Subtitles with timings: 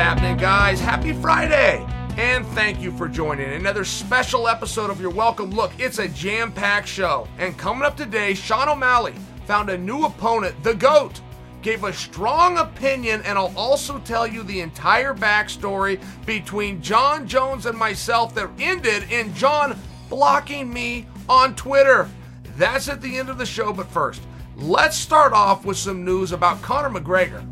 [0.00, 0.80] Happening, guys?
[0.80, 1.86] Happy Friday!
[2.16, 5.72] And thank you for joining another special episode of Your Welcome Look.
[5.78, 7.28] It's a jam packed show.
[7.36, 9.12] And coming up today, Sean O'Malley
[9.44, 11.20] found a new opponent, the GOAT.
[11.60, 17.66] Gave a strong opinion, and I'll also tell you the entire backstory between Jon Jones
[17.66, 19.78] and myself that ended in Jon
[20.08, 22.08] blocking me on Twitter.
[22.56, 24.22] That's at the end of the show, but first,
[24.56, 27.46] let's start off with some news about Conor McGregor.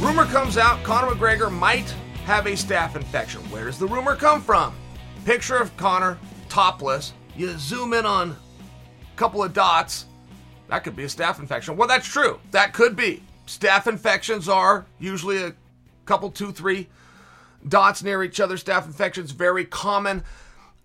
[0.00, 1.90] Rumor comes out Conor McGregor might
[2.24, 3.42] have a staph infection.
[3.50, 4.74] Where does the rumor come from?
[5.26, 6.18] Picture of Conor
[6.48, 7.12] topless.
[7.36, 10.06] You zoom in on a couple of dots.
[10.68, 11.76] That could be a staph infection.
[11.76, 12.40] Well, that's true.
[12.50, 13.22] That could be.
[13.46, 15.54] Staph infections are usually a
[16.06, 16.88] couple, two, three
[17.68, 18.56] dots near each other.
[18.56, 20.24] Staph infections very common.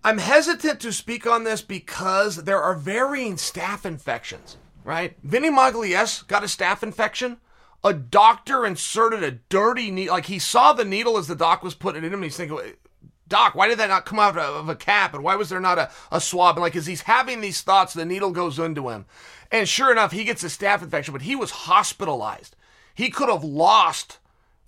[0.04, 5.16] I'm hesitant to speak on this because there are varying staph infections, right?
[5.22, 7.38] Vinny Magalhães got a staph infection
[7.86, 10.14] a doctor inserted a dirty needle.
[10.14, 12.18] Like he saw the needle as the doc was putting it in him.
[12.18, 12.58] And he's thinking,
[13.28, 15.14] Doc, why did that not come out of a cap?
[15.14, 16.56] And why was there not a, a swab?
[16.56, 19.06] And like, as he's having these thoughts, the needle goes into him.
[19.52, 22.56] And sure enough, he gets a staph infection, but he was hospitalized.
[22.94, 24.18] He could have lost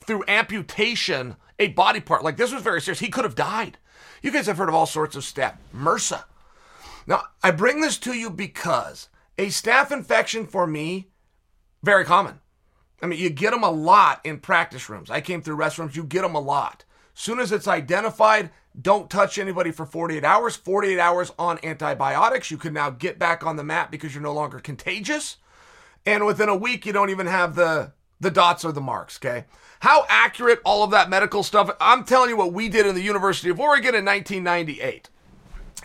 [0.04, 2.22] through amputation a body part.
[2.22, 3.00] Like this was very serious.
[3.00, 3.78] He could have died.
[4.22, 5.56] You guys have heard of all sorts of staph.
[5.74, 6.24] MRSA.
[7.06, 11.08] Now, I bring this to you because a staph infection for me,
[11.82, 12.40] very common.
[13.00, 15.10] I mean, you get them a lot in practice rooms.
[15.10, 16.84] I came through restrooms, you get them a lot.
[17.14, 18.50] Soon as it's identified,
[18.80, 20.56] don't touch anybody for 48 hours.
[20.56, 22.50] 48 hours on antibiotics.
[22.50, 25.36] You can now get back on the mat because you're no longer contagious.
[26.06, 29.44] And within a week, you don't even have the The dots or the marks, okay?
[29.80, 33.00] How accurate all of that medical stuff, I'm telling you what we did in the
[33.00, 35.08] University of Oregon in 1998.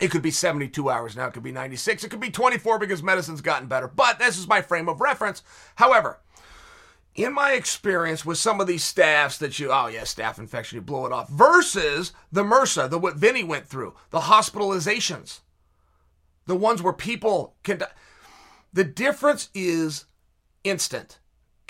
[0.01, 3.03] It could be 72 hours now, it could be 96, it could be 24 because
[3.03, 5.43] medicine's gotten better, but this is my frame of reference.
[5.75, 6.17] However,
[7.15, 10.81] in my experience with some of these staphs that you, oh yeah, staph infection, you
[10.81, 15.41] blow it off, versus the MRSA, the what Vinny went through, the hospitalizations,
[16.45, 17.87] the ones where people can, die.
[18.71, 20.05] the difference is
[20.63, 21.19] instant.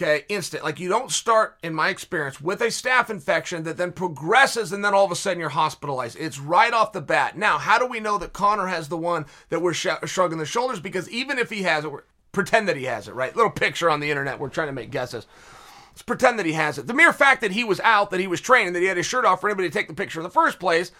[0.02, 0.64] Okay, instant.
[0.64, 4.84] Like you don't start, in my experience, with a staph infection that then progresses and
[4.84, 6.18] then all of a sudden you're hospitalized.
[6.20, 7.38] It's right off the bat.
[7.38, 10.48] Now, how do we know that Conor has the one that we're sh- shrugging the
[10.48, 10.80] shoulders?
[10.80, 11.92] Because even if he has it,
[12.34, 13.36] pretend that he has it, right?
[13.36, 14.40] Little picture on the internet.
[14.40, 15.26] We're trying to make guesses.
[15.92, 16.88] Let's pretend that he has it.
[16.88, 19.06] The mere fact that he was out, that he was training, that he had his
[19.06, 20.92] shirt off for anybody to take the picture in the first place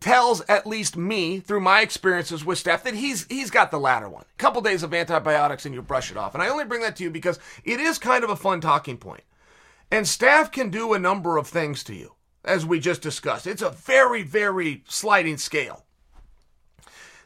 [0.00, 4.08] tells at least me through my experiences with staph that he's he's got the latter
[4.08, 4.24] one.
[4.24, 6.34] A couple days of antibiotics and you brush it off.
[6.34, 8.96] And I only bring that to you because it is kind of a fun talking
[8.96, 9.22] point.
[9.90, 12.14] And staph can do a number of things to you,
[12.44, 13.46] as we just discussed.
[13.46, 15.84] It's a very, very sliding scale.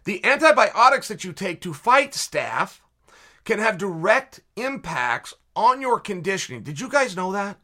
[0.04, 2.80] The antibiotics that you take to fight staph
[3.46, 6.62] can have direct impacts on your conditioning.
[6.62, 7.58] Did you guys know that?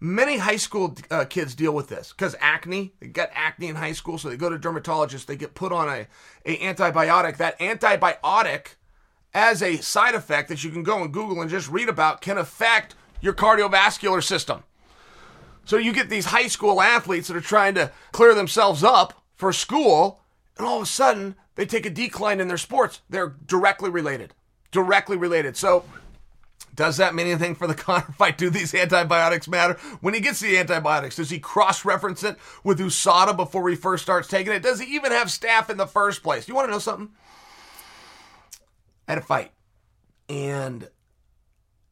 [0.00, 2.94] Many high school uh, kids deal with this because acne.
[3.00, 5.26] They get acne in high school, so they go to dermatologists.
[5.26, 6.06] They get put on a,
[6.46, 7.36] a antibiotic.
[7.36, 8.76] That antibiotic,
[9.34, 12.38] as a side effect that you can go and Google and just read about, can
[12.38, 14.62] affect your cardiovascular system.
[15.64, 19.52] So you get these high school athletes that are trying to clear themselves up for
[19.52, 20.20] school,
[20.56, 23.00] and all of a sudden they take a decline in their sports.
[23.10, 24.32] They're directly related.
[24.70, 25.56] Directly related.
[25.56, 25.84] So
[26.78, 28.38] does that mean anything for the Conor fight?
[28.38, 29.74] Do these antibiotics matter?
[30.00, 34.04] When he gets the antibiotics, does he cross reference it with USADA before he first
[34.04, 34.62] starts taking it?
[34.62, 36.46] Does he even have staph in the first place?
[36.46, 37.10] You want to know something?
[39.08, 39.50] I had a fight.
[40.28, 40.88] And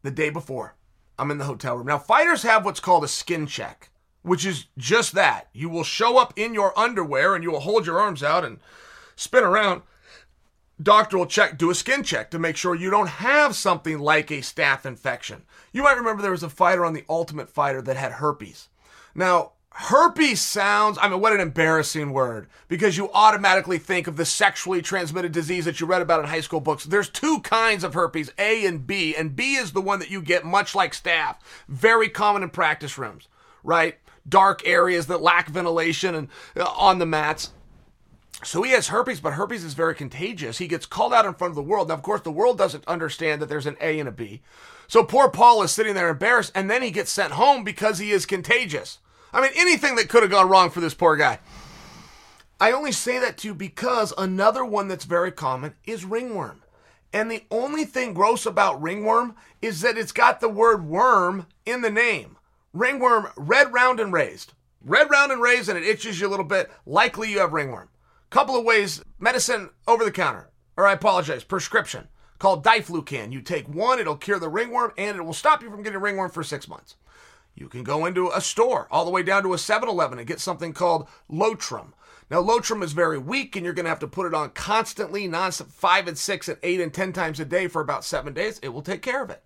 [0.05, 0.76] the day before,
[1.19, 1.88] I'm in the hotel room.
[1.88, 3.90] Now, fighters have what's called a skin check,
[4.23, 5.49] which is just that.
[5.52, 8.61] You will show up in your underwear and you will hold your arms out and
[9.17, 9.82] spin around
[10.82, 14.31] doctor will check, do a skin check to make sure you don't have something like
[14.31, 15.43] a staph infection.
[15.73, 18.69] You might remember there was a fighter on the Ultimate Fighter that had herpes.
[19.14, 24.25] Now, herpes sounds, I mean, what an embarrassing word because you automatically think of the
[24.25, 26.84] sexually transmitted disease that you read about in high school books.
[26.84, 30.23] There's two kinds of herpes, A and B, and B is the one that you
[30.23, 31.37] get much like staph.
[31.69, 33.28] Very common in practice rooms,
[33.62, 33.99] right?
[34.28, 37.50] Dark areas that lack ventilation and uh, on the mats.
[38.46, 40.58] So he has herpes, but herpes is very contagious.
[40.58, 41.88] He gets called out in front of the world.
[41.88, 44.40] Now, of course, the world doesn't understand that there's an A and a B.
[44.87, 48.12] So poor Paul is sitting there embarrassed, and then he gets sent home because he
[48.12, 49.00] is contagious.
[49.32, 51.40] I mean, anything that could have gone wrong for this poor guy.
[52.60, 56.62] I only say that to you because another one that's very common is ringworm.
[57.12, 61.81] And the only thing gross about ringworm is that it's got the word worm in
[61.81, 62.37] the name.
[62.72, 64.52] Ringworm, red, round, and raised.
[64.84, 66.70] Red, round, and raised, and it itches you a little bit.
[66.87, 67.88] Likely you have ringworm.
[68.31, 72.08] Couple of ways medicine over the counter, or I apologize, prescription
[72.38, 73.32] called diflucan.
[73.32, 76.31] You take one, it'll cure the ringworm, and it will stop you from getting ringworm
[76.31, 76.96] for six months.
[77.55, 80.28] You can go into a store all the way down to a 7 Eleven and
[80.28, 81.93] get something called Lotrim.
[82.31, 85.26] Now, Lotrim is very weak, and you're going to have to put it on constantly,
[85.26, 88.58] non five and six and eight and 10 times a day for about seven days.
[88.62, 89.43] It will take care of it.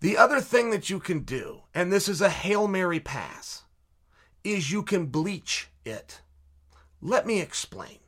[0.00, 3.62] The other thing that you can do, and this is a Hail Mary pass,
[4.44, 6.20] is you can bleach it.
[7.00, 7.98] Let me explain.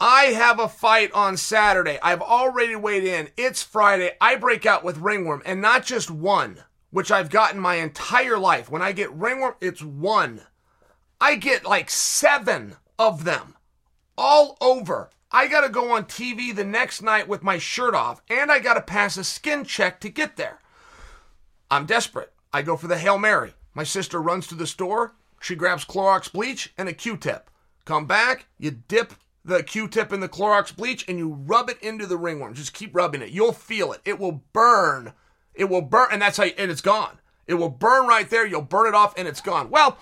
[0.00, 1.98] I have a fight on Saturday.
[2.02, 3.28] I've already weighed in.
[3.36, 4.12] It's Friday.
[4.20, 8.70] I break out with ringworm, and not just one, which I've gotten my entire life.
[8.70, 10.42] When I get ringworm, it's one.
[11.20, 13.56] I get like seven of them
[14.16, 15.10] all over.
[15.30, 18.58] I got to go on TV the next night with my shirt off, and I
[18.58, 20.60] got to pass a skin check to get there.
[21.70, 22.32] I'm desperate.
[22.52, 23.52] I go for the Hail Mary.
[23.74, 25.14] My sister runs to the store.
[25.40, 27.50] She grabs Clorox bleach and a Q-tip.
[27.84, 32.06] Come back, you dip the Q-tip in the Clorox bleach and you rub it into
[32.06, 32.54] the ringworm.
[32.54, 33.30] Just keep rubbing it.
[33.30, 34.00] You'll feel it.
[34.04, 35.14] It will burn.
[35.54, 36.44] It will burn, and that's how.
[36.44, 37.18] You, and it's gone.
[37.46, 38.46] It will burn right there.
[38.46, 39.70] You'll burn it off, and it's gone.
[39.70, 39.98] Well,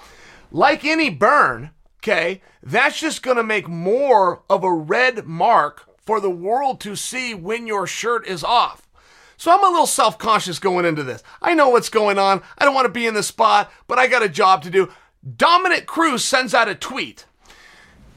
[0.50, 6.30] like any burn, okay, that's just to make more of a red mark for the
[6.30, 8.88] world to see when your shirt is off.
[9.36, 11.22] So I'm a little self conscious going into this.
[11.40, 12.42] I know what's going on.
[12.58, 14.90] I don't want to be in the spot, but I got a job to do.
[15.36, 17.26] Dominick Cruz sends out a tweet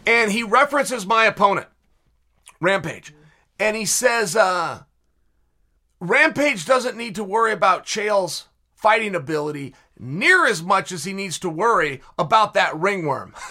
[0.06, 1.68] and he references my opponent,
[2.60, 3.14] Rampage.
[3.60, 4.84] And he says, uh,
[6.00, 11.38] Rampage doesn't need to worry about Chael's fighting ability near as much as he needs
[11.40, 13.34] to worry about that ringworm.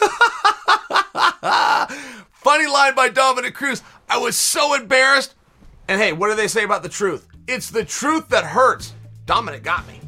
[2.32, 3.82] Funny line by Dominick Cruz.
[4.08, 5.34] I was so embarrassed.
[5.86, 7.28] And hey, what do they say about the truth?
[7.46, 8.94] It's the truth that hurts.
[9.26, 9.99] Dominick got me.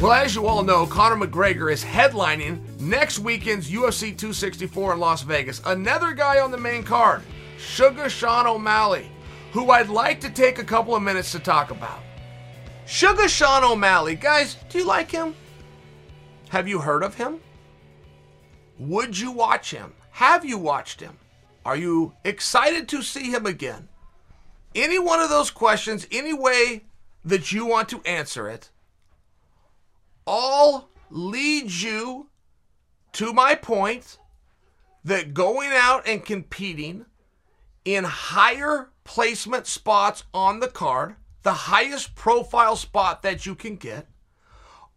[0.00, 5.22] Well, as you all know, Conor McGregor is headlining next weekend's UFC 264 in Las
[5.22, 5.62] Vegas.
[5.64, 7.22] Another guy on the main card,
[7.58, 9.10] Sugar Sean O'Malley,
[9.52, 12.00] who I'd like to take a couple of minutes to talk about.
[12.84, 15.34] Sugar Sean O'Malley, guys, do you like him?
[16.50, 17.40] Have you heard of him?
[18.78, 19.94] Would you watch him?
[20.10, 21.16] Have you watched him?
[21.64, 23.88] Are you excited to see him again?
[24.74, 26.84] Any one of those questions, any way
[27.24, 28.70] that you want to answer it,
[30.26, 32.28] all leads you
[33.12, 34.18] to my point
[35.04, 37.06] that going out and competing
[37.84, 44.08] in higher placement spots on the card, the highest profile spot that you can get,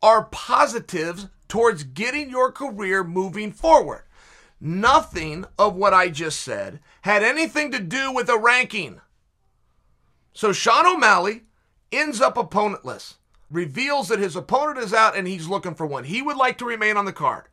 [0.02, 4.04] are positives towards getting your career moving forward.
[4.60, 9.02] Nothing of what I just said had anything to do with a ranking.
[10.34, 11.44] So Sean O'Malley
[11.92, 13.16] ends up opponentless
[13.50, 16.04] reveals that his opponent is out and he's looking for one.
[16.04, 17.46] He would like to remain on the card.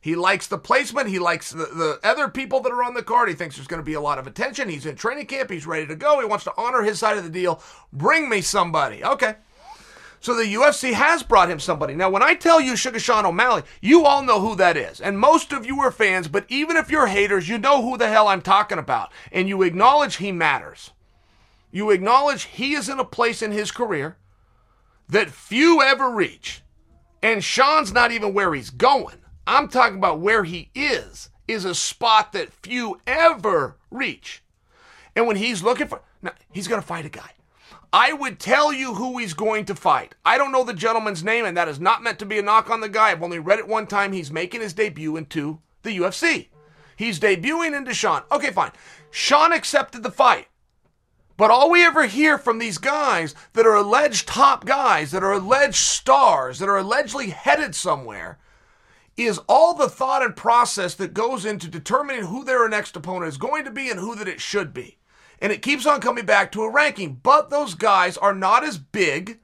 [0.00, 1.08] He likes the placement.
[1.08, 3.28] He likes the, the other people that are on the card.
[3.28, 4.68] He thinks there's going to be a lot of attention.
[4.68, 5.50] He's in training camp.
[5.50, 6.20] He's ready to go.
[6.20, 7.60] He wants to honor his side of the deal.
[7.92, 9.04] Bring me somebody.
[9.04, 9.34] Okay.
[10.20, 11.94] So the UFC has brought him somebody.
[11.94, 15.00] Now, when I tell you Sugar Sean O'Malley, you all know who that is.
[15.00, 18.08] And most of you are fans, but even if you're haters, you know who the
[18.08, 19.12] hell I'm talking about.
[19.30, 20.92] And you acknowledge he matters.
[21.70, 24.16] You acknowledge he is in a place in his career
[25.08, 26.62] that few ever reach.
[27.22, 29.16] And Sean's not even where he's going.
[29.46, 34.42] I'm talking about where he is, is a spot that few ever reach.
[35.14, 37.30] And when he's looking for, now, he's going to fight a guy.
[37.92, 40.14] I would tell you who he's going to fight.
[40.24, 42.68] I don't know the gentleman's name, and that is not meant to be a knock
[42.68, 43.10] on the guy.
[43.10, 44.12] I've only read it one time.
[44.12, 46.48] He's making his debut into the UFC.
[46.96, 48.22] He's debuting into Sean.
[48.32, 48.72] Okay, fine.
[49.10, 50.48] Sean accepted the fight.
[51.36, 55.32] But all we ever hear from these guys that are alleged top guys, that are
[55.32, 58.38] alleged stars, that are allegedly headed somewhere,
[59.16, 63.38] is all the thought and process that goes into determining who their next opponent is
[63.38, 64.98] going to be and who that it should be.
[65.40, 67.20] And it keeps on coming back to a ranking.
[67.22, 69.38] But those guys are not as big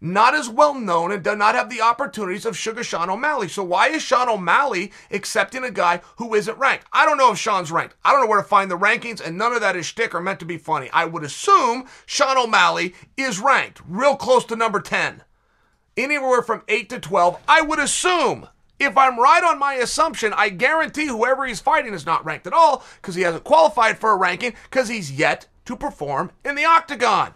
[0.00, 3.48] not as well known and do not have the opportunities of Sugar Sean O'Malley.
[3.48, 6.86] So why is Sean O'Malley accepting a guy who isn't ranked?
[6.92, 7.96] I don't know if Sean's ranked.
[8.04, 10.20] I don't know where to find the rankings, and none of that is shtick or
[10.20, 10.88] meant to be funny.
[10.92, 15.22] I would assume Sean O'Malley is ranked real close to number 10.
[15.96, 18.48] Anywhere from 8 to 12, I would assume.
[18.78, 22.54] If I'm right on my assumption, I guarantee whoever he's fighting is not ranked at
[22.54, 26.64] all because he hasn't qualified for a ranking because he's yet to perform in the
[26.64, 27.34] octagon.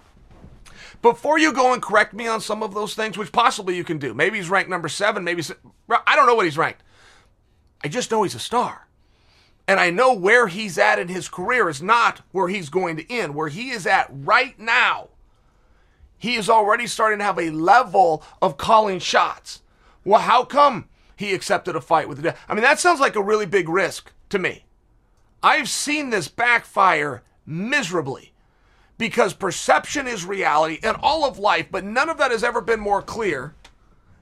[1.04, 3.98] Before you go and correct me on some of those things, which possibly you can
[3.98, 5.42] do, maybe he's ranked number seven, maybe
[5.90, 6.82] I don't know what he's ranked.
[7.84, 8.88] I just know he's a star.
[9.68, 13.12] And I know where he's at in his career is not where he's going to
[13.12, 13.34] end.
[13.34, 15.10] Where he is at right now,
[16.16, 19.60] he is already starting to have a level of calling shots.
[20.06, 23.22] Well, how come he accepted a fight with the I mean, that sounds like a
[23.22, 24.64] really big risk to me.
[25.42, 28.32] I've seen this backfire miserably
[28.98, 32.80] because perception is reality and all of life, but none of that has ever been
[32.80, 33.54] more clear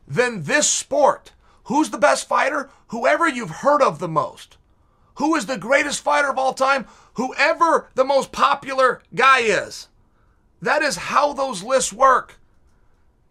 [0.06, 1.32] than this sport.
[1.64, 2.70] Who's the best fighter?
[2.88, 4.56] Whoever you've heard of the most.
[5.16, 6.86] Who is the greatest fighter of all time?
[7.14, 9.88] Whoever the most popular guy is.
[10.60, 12.38] That is how those lists work.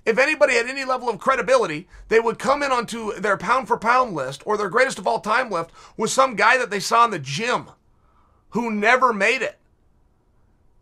[0.05, 3.77] If anybody had any level of credibility, they would come in onto their pound for
[3.77, 7.05] pound list or their greatest of all time list with some guy that they saw
[7.05, 7.69] in the gym
[8.49, 9.59] who never made it.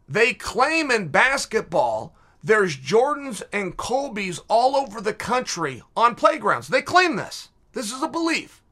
[0.10, 6.70] They claim in basketball there's Jordans and Kobe's all over the country on playgrounds.
[6.70, 7.50] They claim this.
[7.74, 8.64] This is a belief.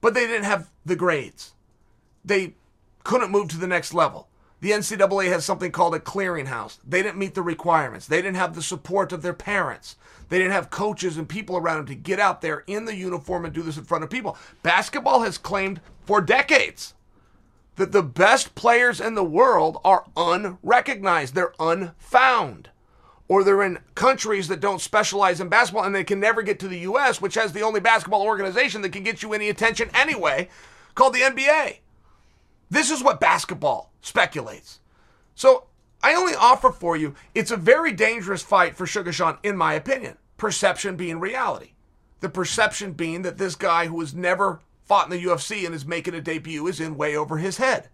[0.00, 1.52] But they didn't have the grades.
[2.24, 2.54] They
[3.04, 4.28] couldn't move to the next level.
[4.60, 6.78] The NCAA has something called a clearinghouse.
[6.86, 8.06] They didn't meet the requirements.
[8.06, 9.96] They didn't have the support of their parents.
[10.28, 13.44] They didn't have coaches and people around them to get out there in the uniform
[13.44, 14.36] and do this in front of people.
[14.62, 16.94] Basketball has claimed for decades
[17.80, 22.68] that the best players in the world are unrecognized, they're unfound.
[23.26, 26.68] Or they're in countries that don't specialize in basketball and they can never get to
[26.68, 30.50] the US, which has the only basketball organization that can get you any attention anyway,
[30.94, 31.78] called the NBA.
[32.68, 34.80] This is what basketball speculates.
[35.34, 35.64] So
[36.02, 39.72] I only offer for you, it's a very dangerous fight for Sugar Sean, in my
[39.72, 40.18] opinion.
[40.36, 41.70] Perception being reality.
[42.20, 44.60] The perception being that this guy who has never
[44.90, 47.88] fought in the UFC and is making a debut is in way over his head.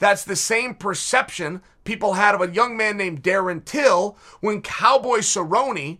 [0.00, 5.18] That's the same perception people had of a young man named Darren Till when Cowboy
[5.18, 5.98] Cerrone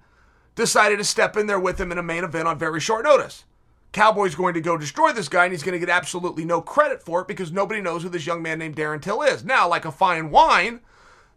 [0.56, 3.44] decided to step in there with him in a main event on very short notice.
[3.92, 7.00] Cowboy's going to go destroy this guy and he's going to get absolutely no credit
[7.00, 9.44] for it because nobody knows who this young man named Darren Till is.
[9.44, 10.80] Now, like a fine wine,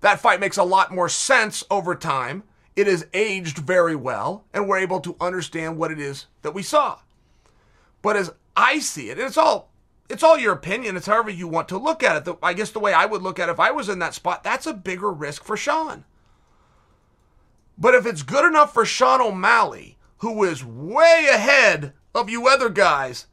[0.01, 2.41] That fight makes a lot more sense over time.
[2.75, 6.63] It is aged very well, and we're able to understand what it is that we
[6.63, 6.99] saw.
[8.01, 9.69] But as I see it, and it's all
[10.09, 10.97] it's all your opinion.
[10.97, 12.25] It's however you want to look at it.
[12.25, 14.15] The, I guess the way I would look at it if I was in that
[14.15, 16.05] spot, that's a bigger risk for Sean.
[17.77, 22.69] But if it's good enough for Sean O'Malley, who is way ahead of you other
[22.69, 23.27] guys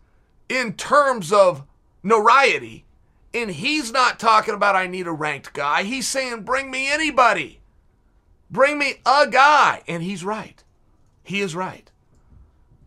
[0.49, 1.64] in terms of
[2.02, 2.85] notoriety,
[3.33, 5.85] and he's not talking about I need a ranked guy.
[5.85, 7.61] He's saying bring me anybody.
[8.50, 9.83] Bring me a guy.
[9.88, 10.62] And he's right.
[11.23, 11.90] He is right.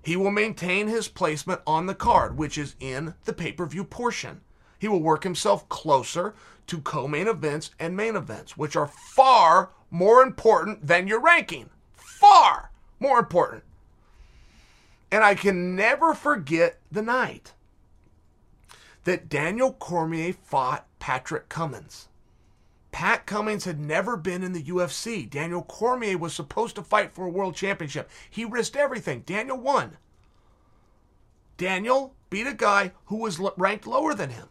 [0.08, 3.84] He will maintain his placement on the card, which is in the pay per view
[3.84, 4.40] portion.
[4.80, 6.34] He will work himself closer
[6.68, 11.72] to co main events and main events, which are far more important than your ranking.
[11.94, 12.72] Far
[13.02, 13.66] more important.
[15.12, 17.52] And I can never forget the night
[19.04, 22.08] that Daniel Cormier fought Patrick Cummins.
[22.98, 25.30] Pat Cummins had never been in the UFC.
[25.30, 28.10] Daniel Cormier was supposed to fight for a world championship.
[28.28, 29.20] He risked everything.
[29.20, 29.98] Daniel won.
[31.58, 34.48] Daniel beat a guy who was ranked lower than him.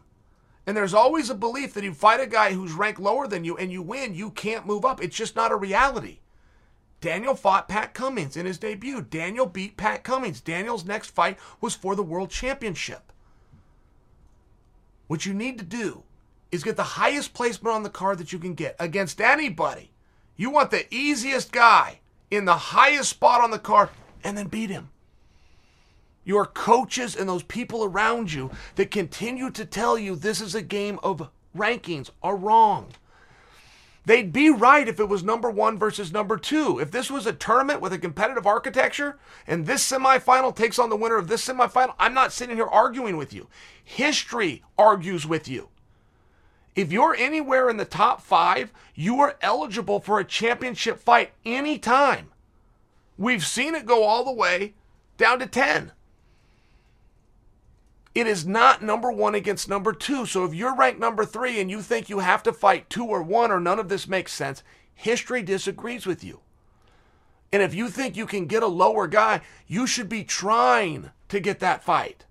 [0.65, 3.57] And there's always a belief that you fight a guy who's ranked lower than you
[3.57, 5.03] and you win, you can't move up.
[5.03, 6.19] It's just not a reality.
[7.01, 9.01] Daniel fought Pat Cummins in his debut.
[9.01, 10.39] Daniel beat Pat Cummins.
[10.39, 13.11] Daniel's next fight was for the world championship.
[15.07, 16.05] What you need to do
[16.51, 19.91] is get the highest placement on the card that you can get against anybody.
[20.35, 21.99] You want the easiest guy
[22.29, 23.89] in the highest spot on the card
[24.23, 24.89] and then beat him.
[26.23, 30.61] Your coaches and those people around you that continue to tell you this is a
[30.61, 32.87] game of rankings are wrong.
[34.05, 36.79] They'd be right if it was number one versus number two.
[36.79, 40.95] If this was a tournament with a competitive architecture and this semifinal takes on the
[40.95, 43.47] winner of this semifinal, I'm not sitting here arguing with you.
[43.83, 45.67] History argues with you.
[46.77, 52.29] If you're anywhere in the top five, you are eligible for a championship fight anytime.
[53.17, 54.75] We've seen it go all the way
[55.17, 55.91] down to 10.
[58.13, 60.27] It is not number one against number two.
[60.27, 63.23] So if you're ranked number three and you think you have to fight two or
[63.23, 64.61] one or none of this makes sense,
[64.93, 66.41] history disagrees with you.
[67.51, 71.39] And if you think you can get a lower guy, you should be trying to
[71.39, 72.26] get that fight.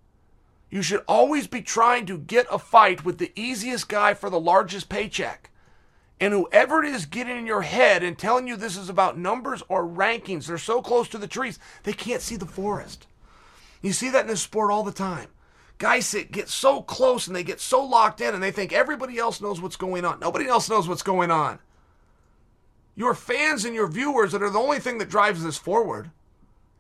[0.71, 4.41] You should always be trying to get a fight with the easiest guy for the
[4.41, 5.51] largest paycheck.
[6.21, 9.63] And whoever it is getting in your head and telling you this is about numbers
[9.69, 13.07] or rankings, they're so close to the trees, they can't see the forest.
[13.83, 15.29] You see that in this sport all the time
[15.79, 19.19] guys that get so close and they get so locked in and they think everybody
[19.19, 20.21] else knows what's going on.
[20.21, 21.59] Nobody else knows what's going on.
[22.95, 26.11] Your fans and your viewers that are the only thing that drives this forward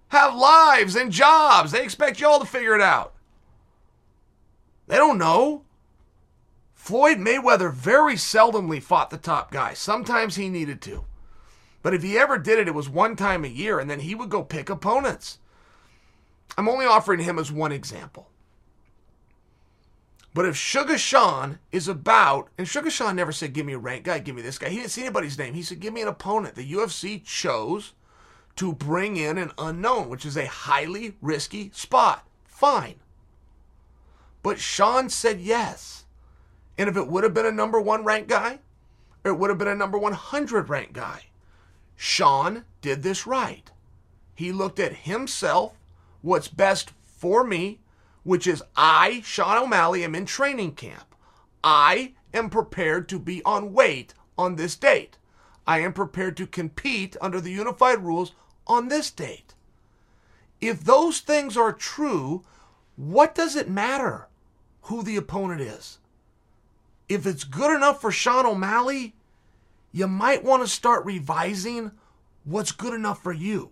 [0.09, 1.73] have lives and jobs.
[1.73, 3.13] They expect y'all to figure it out.
[4.87, 5.63] They don't know.
[6.75, 9.75] Floyd Mayweather very seldomly fought the top guy.
[9.75, 11.05] Sometimes he needed to.
[11.83, 14.15] But if he ever did it, it was one time a year, and then he
[14.15, 15.39] would go pick opponents.
[16.57, 18.31] I'm only offering him as one example.
[20.33, 24.05] But if Sugar Sean is about, and Sugar Sean never said, give me a rank
[24.05, 24.69] guy, give me this guy.
[24.69, 25.55] He didn't see anybody's name.
[25.55, 26.57] He said, give me an opponent.
[26.57, 27.95] The UFC chose
[28.57, 32.27] to bring in an unknown, which is a highly risky spot.
[32.45, 32.97] Fine.
[34.47, 36.05] But Sean said yes.
[36.79, 38.61] And if it would have been a number one ranked guy,
[39.25, 41.25] it would have been a number 100 ranked guy,
[41.97, 43.69] Sean did this right.
[44.37, 45.75] He looked at himself,
[46.23, 47.81] what's best for me,
[48.23, 51.17] which is I, Sean O'Malley, am in training camp.
[51.65, 55.19] I am prepared to be on weight on this date.
[55.67, 58.31] I am prepared to compete under the unified rules
[58.69, 59.55] on this date.
[60.61, 62.45] If those things are true,
[62.95, 64.29] what does it matter
[64.87, 65.99] who the opponent is?
[67.09, 69.15] If it's good enough for Sean O'Malley,
[69.93, 71.91] you might want to start revising
[72.45, 73.71] what's good enough for you.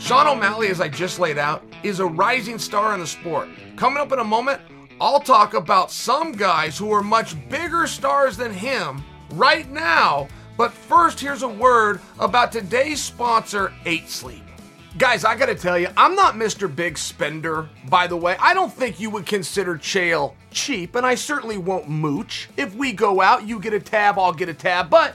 [0.00, 3.48] Sean O'Malley, as I just laid out, is a rising star in the sport.
[3.76, 4.60] Coming up in a moment,
[5.00, 10.26] I'll talk about some guys who are much bigger stars than him right now.
[10.56, 14.47] But first, here's a word about today's sponsor, 8 Sleep.
[14.96, 16.74] Guys, I gotta tell you, I'm not Mr.
[16.74, 18.36] Big Spender, by the way.
[18.40, 22.48] I don't think you would consider Chael cheap, and I certainly won't mooch.
[22.56, 24.88] If we go out, you get a tab, I'll get a tab.
[24.88, 25.14] But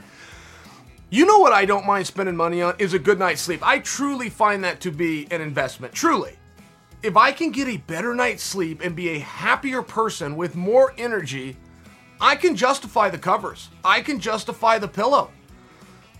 [1.10, 3.66] you know what I don't mind spending money on is a good night's sleep.
[3.66, 5.92] I truly find that to be an investment.
[5.92, 6.38] Truly.
[7.02, 10.94] If I can get a better night's sleep and be a happier person with more
[10.96, 11.56] energy,
[12.20, 13.68] I can justify the covers.
[13.84, 15.30] I can justify the pillow.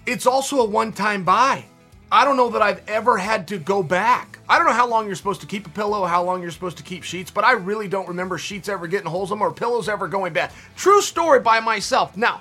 [0.07, 1.67] It's also a one time buy.
[2.15, 4.39] I don't know that I've ever had to go back.
[4.49, 6.77] I don't know how long you're supposed to keep a pillow, how long you're supposed
[6.77, 9.53] to keep sheets, but I really don't remember sheets ever getting holes in them or
[9.53, 10.53] pillows ever going bad.
[10.77, 12.17] True story by myself.
[12.17, 12.41] Now,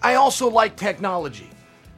[0.00, 1.50] I also like technology.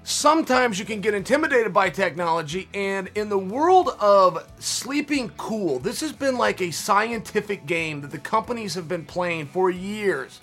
[0.03, 6.01] Sometimes you can get intimidated by technology, and in the world of sleeping cool, this
[6.01, 10.41] has been like a scientific game that the companies have been playing for years.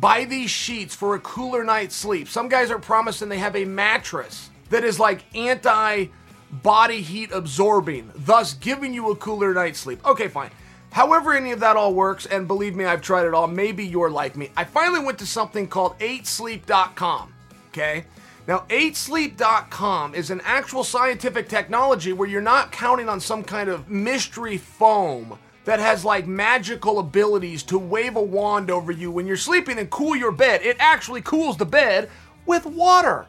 [0.00, 2.26] Buy these sheets for a cooler night's sleep.
[2.26, 6.06] Some guys are promising they have a mattress that is like anti
[6.50, 10.04] body heat absorbing, thus giving you a cooler night's sleep.
[10.06, 10.50] Okay, fine.
[10.90, 13.46] However, any of that all works, and believe me, I've tried it all.
[13.46, 14.50] Maybe you're like me.
[14.56, 17.34] I finally went to something called 8sleep.com.
[17.68, 18.06] Okay?
[18.46, 23.90] Now, 8sleep.com is an actual scientific technology where you're not counting on some kind of
[23.90, 29.36] mystery foam that has like magical abilities to wave a wand over you when you're
[29.36, 30.62] sleeping and cool your bed.
[30.62, 32.08] It actually cools the bed
[32.46, 33.26] with water.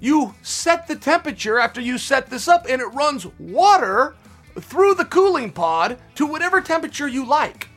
[0.00, 4.16] You set the temperature after you set this up, and it runs water
[4.58, 7.68] through the cooling pod to whatever temperature you like.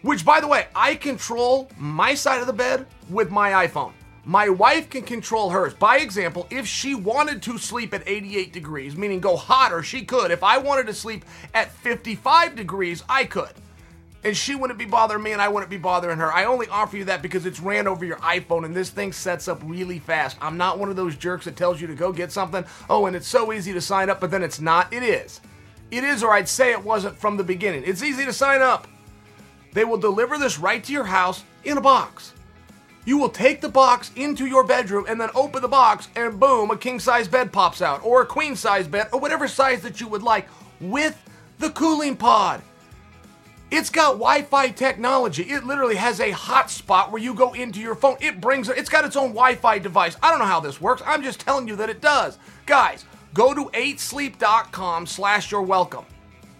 [0.00, 3.92] Which, by the way, I control my side of the bed with my iPhone.
[4.24, 5.74] My wife can control hers.
[5.74, 10.30] By example, if she wanted to sleep at 88 degrees, meaning go hotter, she could.
[10.30, 13.52] If I wanted to sleep at 55 degrees, I could
[14.24, 16.32] and she wouldn't be bothering me and I wouldn't be bothering her.
[16.32, 19.48] I only offer you that because it's ran over your iPhone and this thing sets
[19.48, 20.36] up really fast.
[20.40, 22.64] I'm not one of those jerks that tells you to go get something.
[22.88, 24.92] Oh, and it's so easy to sign up, but then it's not.
[24.92, 25.40] It is.
[25.90, 27.82] It is, or I'd say it wasn't from the beginning.
[27.84, 28.86] It's easy to sign up.
[29.72, 32.32] They will deliver this right to your house in a box.
[33.04, 36.70] You will take the box into your bedroom and then open the box, and boom,
[36.70, 40.00] a king size bed pops out, or a queen size bed, or whatever size that
[40.00, 40.46] you would like
[40.80, 41.20] with
[41.58, 42.62] the cooling pod.
[43.72, 45.44] It's got Wi-Fi technology.
[45.44, 48.18] It literally has a hotspot where you go into your phone.
[48.20, 48.76] It brings it.
[48.76, 50.14] It's got its own Wi-Fi device.
[50.22, 51.00] I don't know how this works.
[51.06, 52.36] I'm just telling you that it does.
[52.66, 56.04] Guys, go to 8sleep.com slash your welcome.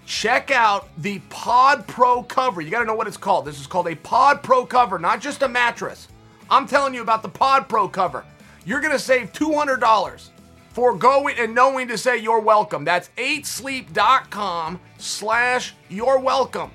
[0.07, 2.63] Check out the Pod Pro cover.
[2.63, 3.45] You got to know what it's called.
[3.45, 6.09] This is called a Pod Pro cover, not just a mattress.
[6.49, 8.25] I'm telling you about the Pod Pro cover.
[8.65, 10.31] You're to save $200
[10.71, 12.87] for going and knowing to say you're welcome.
[12.87, 16.71] That's 8sleep.com slash you're welcome.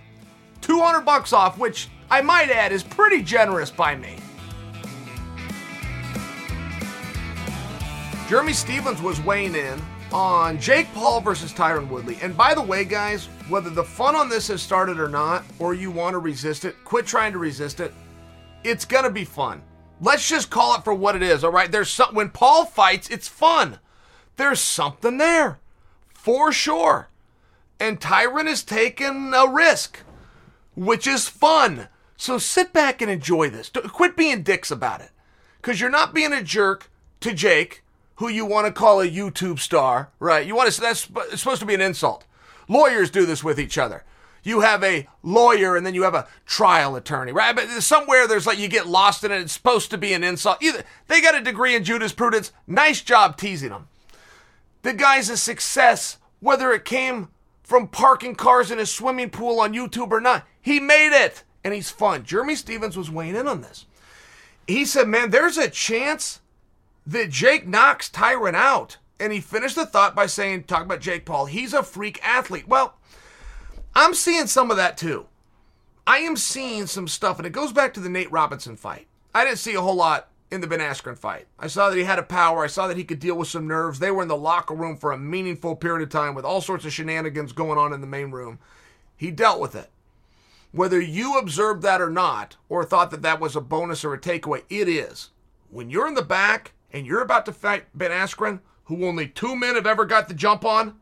[0.67, 4.17] 200 bucks off, which I might add is pretty generous by me.
[8.27, 12.17] Jeremy Stephens was weighing in on Jake Paul versus Tyron Woodley.
[12.21, 15.73] And by the way, guys, whether the fun on this has started or not, or
[15.73, 17.93] you want to resist it, quit trying to resist it.
[18.65, 19.61] It's going to be fun.
[20.01, 21.71] Let's just call it for what it is, all right?
[21.71, 23.79] There's some when Paul fights, it's fun.
[24.35, 25.59] There's something there.
[26.13, 27.07] For sure.
[27.79, 30.01] And Tyron is taking a risk
[30.77, 31.87] which is fun.
[32.17, 33.69] So sit back and enjoy this.
[33.69, 35.09] Quit being dicks about it.
[35.59, 37.83] Because you're not being a jerk to Jake,
[38.15, 40.45] who you want to call a YouTube star, right?
[40.45, 42.25] You want to, that's supposed to be an insult.
[42.69, 44.03] Lawyers do this with each other.
[44.43, 47.55] You have a lawyer and then you have a trial attorney, right?
[47.55, 49.41] But somewhere there's like you get lost in it.
[49.41, 50.61] It's supposed to be an insult.
[50.61, 52.51] Either they got a degree in jurisprudence.
[52.67, 53.87] Nice job teasing them.
[54.83, 57.29] The guy's a success, whether it came
[57.67, 60.47] from parking cars in a swimming pool on YouTube or not.
[60.61, 62.23] He made it, and he's fun.
[62.23, 63.85] Jeremy Stephens was weighing in on this.
[64.67, 66.39] He said, Man, there's a chance
[67.05, 68.97] that Jake knocks Tyron out.
[69.19, 72.69] And he finished the thought by saying, Talk about Jake Paul, he's a freak athlete.
[72.69, 72.95] Well,
[73.93, 75.25] I'm seeing some of that too.
[76.05, 79.07] I am seeing some stuff, and it goes back to the Nate Robinson fight.
[79.35, 81.47] I didn't see a whole lot in the Ben Askren fight.
[81.59, 82.63] I saw that he had a power.
[82.63, 83.99] I saw that he could deal with some nerves.
[83.99, 86.85] They were in the locker room for a meaningful period of time with all sorts
[86.85, 88.59] of shenanigans going on in the main room.
[89.15, 89.89] He dealt with it.
[90.71, 94.19] Whether you observed that or not, or thought that that was a bonus or a
[94.19, 95.31] takeaway, it is.
[95.69, 99.55] When you're in the back and you're about to fight Ben Askren, who only two
[99.55, 100.99] men have ever got the jump on,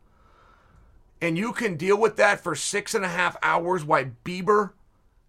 [1.20, 4.72] and you can deal with that for six and a half hours while Bieber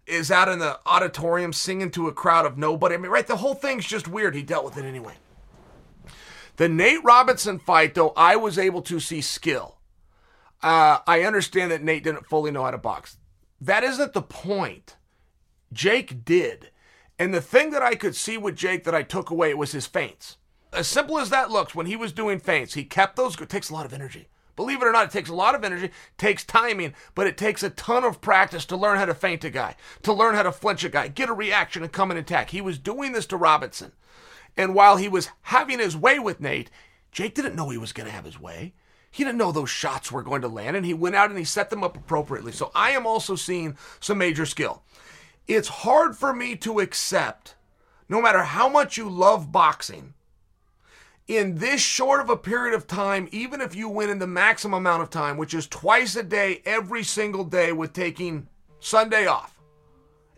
[0.08, 2.94] is out in the auditorium singing to a crowd of nobody.
[2.94, 3.26] I mean, right?
[3.26, 4.34] The whole thing's just weird.
[4.34, 5.14] He dealt with it anyway.
[6.56, 9.78] The Nate Robinson fight, though, I was able to see skill.
[10.60, 13.16] Uh, I understand that Nate didn't fully know how to box.
[13.60, 14.96] That isn't the point.
[15.72, 16.70] Jake did.
[17.18, 19.86] And the thing that I could see with Jake that I took away was his
[19.86, 20.36] feints.
[20.72, 23.40] As simple as that looks, when he was doing feints, he kept those.
[23.40, 24.28] It takes a lot of energy.
[24.58, 27.62] Believe it or not, it takes a lot of energy, takes timing, but it takes
[27.62, 30.50] a ton of practice to learn how to feint a guy, to learn how to
[30.50, 32.50] flinch a guy, get a reaction and come and attack.
[32.50, 33.92] He was doing this to Robinson.
[34.56, 36.72] And while he was having his way with Nate,
[37.12, 38.74] Jake didn't know he was going to have his way.
[39.12, 41.44] He didn't know those shots were going to land, and he went out and he
[41.44, 42.50] set them up appropriately.
[42.50, 44.82] So I am also seeing some major skill.
[45.46, 47.54] It's hard for me to accept,
[48.08, 50.14] no matter how much you love boxing,
[51.28, 54.78] in this short of a period of time, even if you win in the maximum
[54.78, 58.48] amount of time, which is twice a day, every single day, with taking
[58.80, 59.60] Sunday off,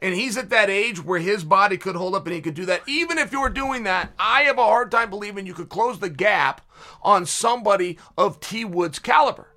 [0.02, 2.64] and he's at that age where his body could hold up and he could do
[2.66, 2.82] that.
[2.88, 6.10] Even if you're doing that, I have a hard time believing you could close the
[6.10, 6.62] gap
[7.02, 8.64] on somebody of T.
[8.64, 9.48] Wood's caliber.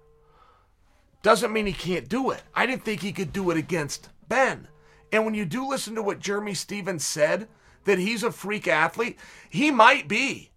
[1.22, 2.44] Doesn't mean he can't do it.
[2.54, 4.68] I didn't think he could do it against Ben.
[5.14, 7.48] And when you do listen to what Jeremy Stephens said,
[7.86, 9.18] that he's a freak athlete,
[9.50, 10.52] he might be.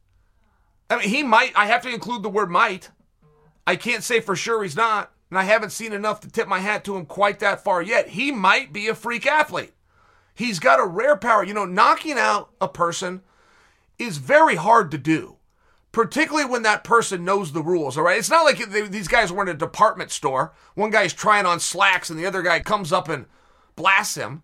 [0.88, 1.53] I mean, he might.
[1.55, 2.90] I have to include the word might.
[3.66, 6.61] I can't say for sure he's not, and I haven't seen enough to tip my
[6.61, 8.11] hat to him quite that far yet.
[8.11, 9.72] He might be a freak athlete.
[10.35, 11.42] He's got a rare power.
[11.42, 13.22] You know, knocking out a person
[13.99, 15.37] is very hard to do,
[15.90, 18.18] particularly when that person knows the rules, all right?
[18.18, 20.53] It's not like they, these guys were in a department store.
[20.75, 23.27] One guy's trying on slacks and the other guy comes up and
[23.75, 24.42] blasts him.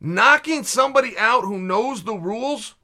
[0.00, 2.74] Knocking somebody out who knows the rules,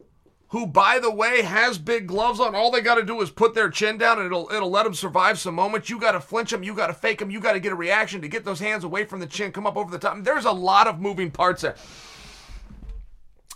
[0.55, 3.55] who by the way has big gloves on, all they got to do is put
[3.55, 5.91] their chin down and it'll it'll let them survive some moments.
[5.91, 7.75] You got to flinch them, you got to fake them, you got to get a
[7.75, 10.17] reaction to get those hands away from the chin, come up over the top.
[10.23, 11.75] There's a lot of moving parts there.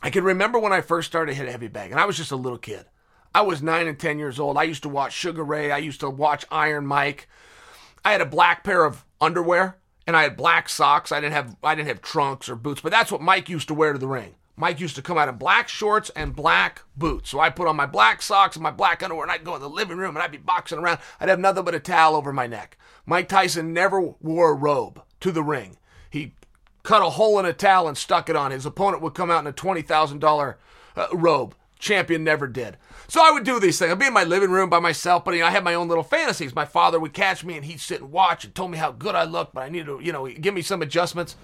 [0.02, 2.36] I can remember when I first started hit heavy bag, and I was just a
[2.36, 2.84] little kid.
[3.32, 4.56] I was nine and ten years old.
[4.56, 5.70] I used to watch Sugar Ray.
[5.70, 7.28] I used to watch Iron Mike.
[8.04, 11.12] I had a black pair of underwear and I had black socks.
[11.12, 13.74] I didn't have I didn't have trunks or boots, but that's what Mike used to
[13.74, 14.34] wear to the ring.
[14.58, 17.30] Mike used to come out in black shorts and black boots.
[17.30, 19.62] So I put on my black socks and my black underwear and I'd go in
[19.62, 20.98] the living room and I'd be boxing around.
[21.20, 22.76] I'd have nothing but a towel over my neck.
[23.06, 25.76] Mike Tyson never wore a robe to the ring.
[26.10, 26.32] He
[26.82, 28.50] cut a hole in a towel and stuck it on.
[28.50, 30.54] His opponent would come out in a $20,000
[30.96, 31.54] uh, robe.
[31.78, 32.76] Champion never did.
[33.06, 33.92] So I would do these things.
[33.92, 35.86] I'd be in my living room by myself, but you know, I had my own
[35.86, 36.52] little fantasies.
[36.52, 39.14] My father would catch me and he'd sit and watch and told me how good
[39.14, 41.36] I looked, but I needed to, you know, give me some adjustments.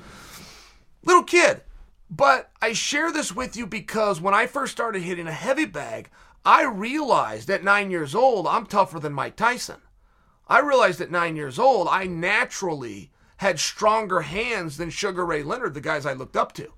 [1.04, 1.62] Little kid.
[2.10, 6.10] But I share this with you because when I first started hitting a heavy bag,
[6.44, 9.80] I realized at nine years old, I'm tougher than Mike Tyson.
[10.46, 15.74] I realized at nine years old, I naturally had stronger hands than Sugar Ray Leonard,
[15.74, 16.72] the guys I looked up to.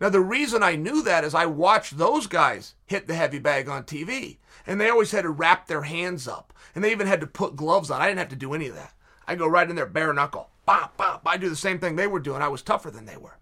[0.00, 3.68] Now, the reason I knew that is I watched those guys hit the heavy bag
[3.68, 7.20] on TV, and they always had to wrap their hands up, and they even had
[7.20, 8.00] to put gloves on.
[8.00, 8.94] I didn't have to do any of that.
[9.26, 11.20] I go right in there, bare knuckle, bop, bop.
[11.26, 12.40] I do the same thing they were doing.
[12.40, 13.36] I was tougher than they were.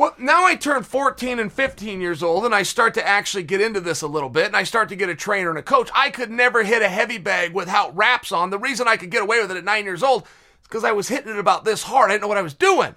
[0.00, 3.60] Well, now I turn 14 and 15 years old, and I start to actually get
[3.60, 5.90] into this a little bit, and I start to get a trainer and a coach.
[5.94, 8.48] I could never hit a heavy bag without wraps on.
[8.48, 10.28] The reason I could get away with it at nine years old is
[10.62, 12.08] because I was hitting it about this hard.
[12.10, 12.94] I didn't know what I was doing.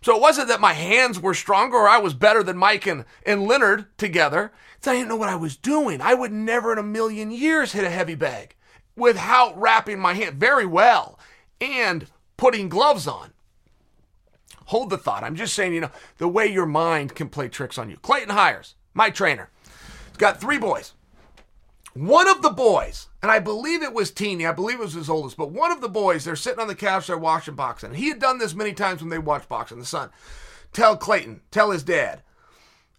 [0.00, 3.04] So it wasn't that my hands were stronger or I was better than Mike and,
[3.26, 4.50] and Leonard together.
[4.78, 6.00] It's I didn't know what I was doing.
[6.00, 8.56] I would never in a million years hit a heavy bag
[8.96, 11.18] without wrapping my hand very well
[11.60, 12.06] and
[12.38, 13.34] putting gloves on.
[14.68, 15.24] Hold the thought.
[15.24, 17.96] I'm just saying, you know, the way your mind can play tricks on you.
[17.96, 19.48] Clayton Hires, my trainer.
[19.64, 20.92] He's got three boys.
[21.94, 25.08] One of the boys, and I believe it was Teeny, I believe it was his
[25.08, 27.88] oldest, but one of the boys, they're sitting on the couch, they're watching boxing.
[27.88, 29.78] and He had done this many times when they watched boxing.
[29.78, 30.10] The son,
[30.74, 32.22] tell Clayton, tell his dad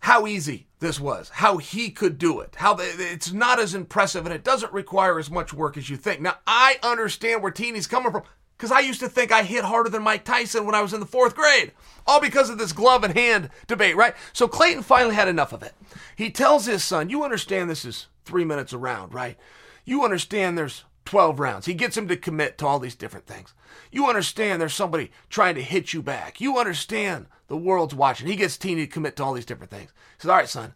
[0.01, 4.33] how easy this was, how he could do it, how it's not as impressive and
[4.33, 6.19] it doesn't require as much work as you think.
[6.19, 8.23] Now, I understand where Teeny's coming from
[8.59, 10.99] because I used to think I hit harder than Mike Tyson when I was in
[10.99, 11.71] the fourth grade,
[12.05, 14.13] all because of this glove and hand debate, right?
[14.33, 15.73] So Clayton finally had enough of it.
[16.17, 19.37] He tells his son, You understand this is three minutes a round, right?
[19.85, 21.67] You understand there's 12 rounds.
[21.67, 23.53] He gets him to commit to all these different things.
[23.93, 26.41] You understand there's somebody trying to hit you back.
[26.41, 28.27] You understand the world's watching.
[28.27, 29.91] He gets Teeny to commit to all these different things.
[30.17, 30.73] He says, All right, son,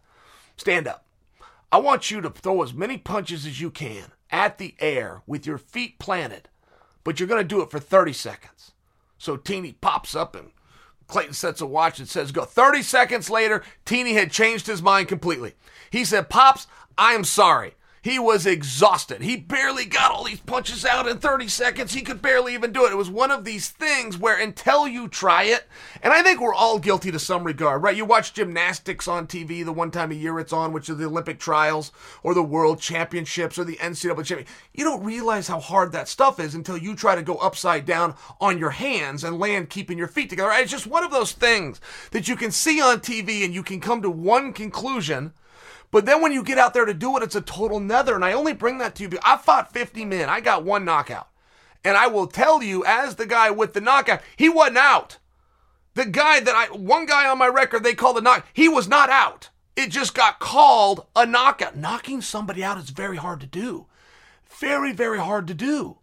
[0.56, 1.04] stand up.
[1.70, 5.46] I want you to throw as many punches as you can at the air with
[5.46, 6.48] your feet planted,
[7.04, 8.72] but you're going to do it for 30 seconds.
[9.18, 10.50] So Teeny pops up and
[11.06, 12.44] Clayton sets a watch and says, Go.
[12.44, 15.54] 30 seconds later, Teeny had changed his mind completely.
[15.90, 17.74] He said, Pops, I am sorry.
[18.04, 19.22] He was exhausted.
[19.22, 21.94] He barely got all these punches out in 30 seconds.
[21.94, 22.92] He could barely even do it.
[22.92, 25.66] It was one of these things where until you try it,
[26.02, 27.96] and I think we're all guilty to some regard, right?
[27.96, 31.06] You watch gymnastics on TV the one time a year it's on, which is the
[31.06, 34.48] Olympic trials or the World Championships or the NCAA Championship.
[34.74, 38.16] You don't realize how hard that stuff is until you try to go upside down
[38.38, 40.52] on your hands and land keeping your feet together.
[40.52, 43.80] It's just one of those things that you can see on TV and you can
[43.80, 45.32] come to one conclusion
[45.94, 48.16] but then when you get out there to do it, it's a total nether.
[48.16, 49.10] And I only bring that to you.
[49.22, 50.28] I fought 50 men.
[50.28, 51.28] I got one knockout.
[51.84, 55.18] And I will tell you, as the guy with the knockout, he wasn't out.
[55.94, 58.88] The guy that I, one guy on my record, they called the knock, he was
[58.88, 59.50] not out.
[59.76, 61.76] It just got called a knockout.
[61.76, 63.86] Knocking somebody out is very hard to do.
[64.46, 65.98] Very, very hard to do.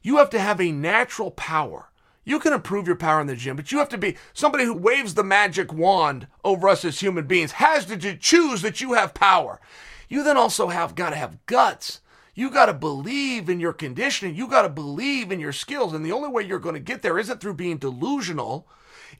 [0.00, 1.90] You have to have a natural power
[2.26, 4.74] you can improve your power in the gym, but you have to be somebody who
[4.74, 9.14] waves the magic wand over us as human beings, has to choose that you have
[9.14, 9.60] power.
[10.08, 12.00] you then also have got to have guts.
[12.34, 14.34] You got to believe in your conditioning.
[14.34, 15.94] You got to believe in your skills.
[15.94, 18.66] And the only way you're going to get there isn't through being delusional.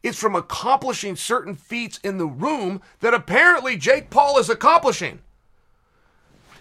[0.03, 5.21] It's from accomplishing certain feats in the room that apparently Jake Paul is accomplishing.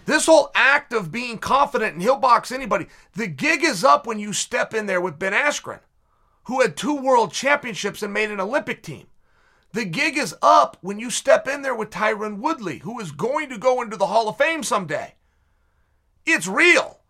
[0.06, 4.20] This whole act of being confident and he'll box anybody, the gig is up when
[4.20, 5.80] you step in there with Ben Askren,
[6.46, 9.06] who had two world championships and made an Olympic team.
[9.72, 13.50] The gig is up when you step in there with Tyron Woodley, who is going
[13.50, 15.14] to go into the Hall of Fame someday.
[16.24, 17.00] It's real.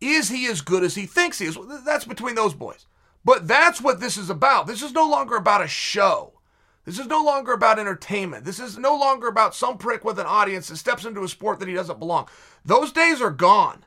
[0.00, 1.56] Is he as good as he thinks he is?
[1.84, 2.86] That's between those boys.
[3.24, 4.66] But that's what this is about.
[4.66, 6.40] This is no longer about a show.
[6.84, 8.44] This is no longer about entertainment.
[8.44, 11.60] This is no longer about some prick with an audience that steps into a sport
[11.60, 12.28] that he doesn't belong.
[12.64, 13.84] Those days are gone.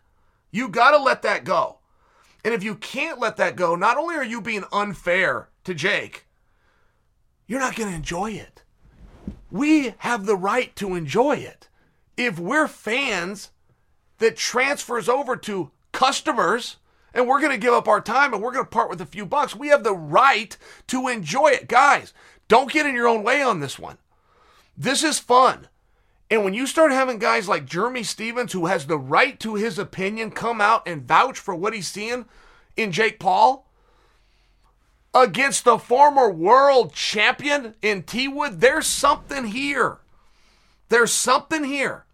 [0.51, 1.79] You got to let that go.
[2.45, 6.27] And if you can't let that go, not only are you being unfair to Jake,
[7.47, 8.61] you're not going to enjoy it.
[9.49, 11.69] We have the right to enjoy it.
[12.15, 13.49] If we're fans
[14.19, 16.77] that transfers over to customers
[17.15, 19.07] and we're going to give up our time and we're going to part with a
[19.07, 20.55] few bucks, we have the right
[20.85, 21.67] to enjoy it.
[21.67, 22.13] Guys,
[22.47, 23.97] don't get in your own way on this one.
[24.77, 25.67] This is fun.
[26.29, 29.77] And when you start having guys like Jeremy Stephens, who has the right to his
[29.77, 32.25] opinion, come out and vouch for what he's seeing
[32.75, 33.65] in Jake Paul
[35.15, 39.99] against the former world champion in T Wood, there's something here.
[40.89, 42.05] There's something here.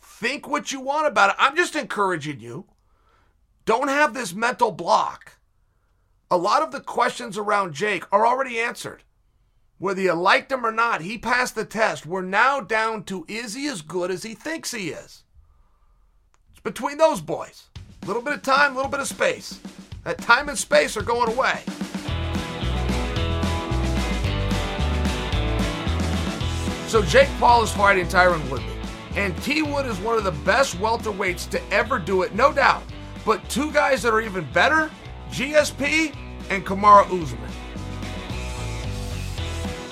[0.00, 1.36] Think what you want about it.
[1.38, 2.66] I'm just encouraging you.
[3.64, 5.38] Don't have this mental block.
[6.30, 9.04] A lot of the questions around Jake are already answered.
[9.84, 12.06] Whether you liked him or not, he passed the test.
[12.06, 15.24] We're now down to is he as good as he thinks he is?
[16.52, 17.64] It's between those boys.
[18.02, 19.60] A little bit of time, a little bit of space.
[20.04, 21.60] That time and space are going away.
[26.88, 28.72] So Jake Paul is fighting Tyron Woodley.
[29.16, 32.84] And T Wood is one of the best welterweights to ever do it, no doubt.
[33.26, 34.90] But two guys that are even better
[35.28, 36.16] GSP
[36.48, 37.63] and Kamaru Usman.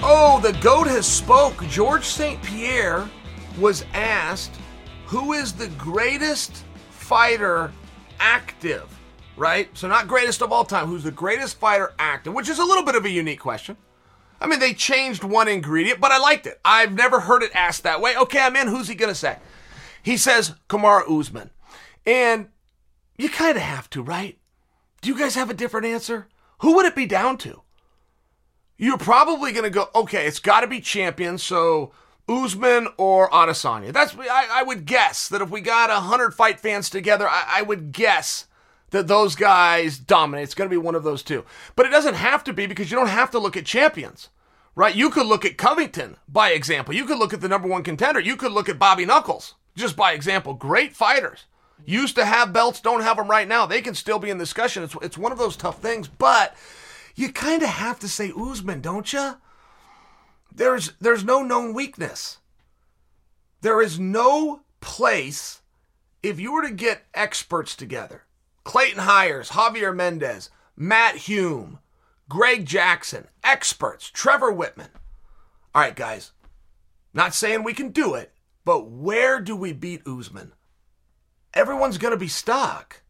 [0.04, 1.64] Oh, the GOAT has spoke.
[1.68, 2.42] George St.
[2.42, 3.08] Pierre
[3.56, 4.50] was asked
[5.06, 7.72] who is the greatest fighter
[8.18, 8.98] active,
[9.36, 9.68] right?
[9.78, 12.82] So, not greatest of all time, who's the greatest fighter active, which is a little
[12.84, 13.76] bit of a unique question.
[14.40, 16.60] I mean, they changed one ingredient, but I liked it.
[16.64, 18.16] I've never heard it asked that way.
[18.16, 18.66] Okay, I'm in.
[18.66, 19.38] Who's he going to say?
[20.02, 21.50] He says Kamaru Usman.
[22.04, 22.48] And
[23.16, 24.36] you kind of have to, right?
[25.00, 26.26] Do you guys have a different answer?
[26.58, 27.61] Who would it be down to?
[28.82, 31.92] You're probably going to go, okay, it's got to be champion, so
[32.28, 33.92] Usman or Adesanya.
[33.92, 37.62] That's I, I, would guess that if we got hundred fight fans together, I, I
[37.62, 38.48] would guess
[38.90, 40.42] that those guys dominate.
[40.42, 41.44] It's going to be one of those two.
[41.76, 44.30] But it doesn't have to be because you don't have to look at champions,
[44.74, 44.96] right?
[44.96, 46.92] You could look at Covington by example.
[46.92, 48.18] You could look at the number one contender.
[48.18, 50.54] You could look at Bobby Knuckles just by example.
[50.54, 51.44] Great fighters.
[51.84, 53.64] Used to have belts, don't have them right now.
[53.64, 54.82] They can still be in discussion.
[54.82, 56.56] It's, it's one of those tough things, but
[57.14, 59.36] you kind of have to say Usman, don't you?
[60.54, 62.38] There's there's no known weakness.
[63.60, 65.62] There is no place
[66.22, 68.24] if you were to get experts together.
[68.64, 71.78] Clayton Hires, Javier Mendez, Matt Hume,
[72.28, 74.88] Greg Jackson, experts, Trevor Wittman.
[75.74, 76.32] All right, guys.
[77.14, 78.32] Not saying we can do it,
[78.64, 80.52] but where do we beat Usman?
[81.54, 83.02] Everyone's going to be stuck.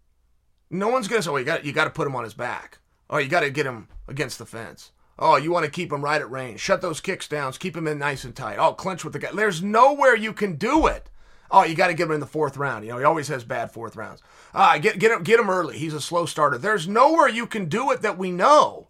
[0.71, 2.35] No one's going to say, well, you got you got to put him on his
[2.35, 2.79] back.
[3.12, 4.90] Oh, you got to get him against the fence.
[5.18, 6.61] Oh, you want to keep him right at range.
[6.61, 7.53] Shut those kicks down.
[7.53, 8.57] Keep him in nice and tight.
[8.59, 9.29] Oh, clinch with the guy.
[9.33, 11.11] There's nowhere you can do it.
[11.51, 12.87] Oh, you got to get him in the fourth round.
[12.87, 14.22] You know, he always has bad fourth rounds.
[14.55, 15.77] Ah, get get him get him early.
[15.77, 16.57] He's a slow starter.
[16.57, 18.88] There's nowhere you can do it that we know.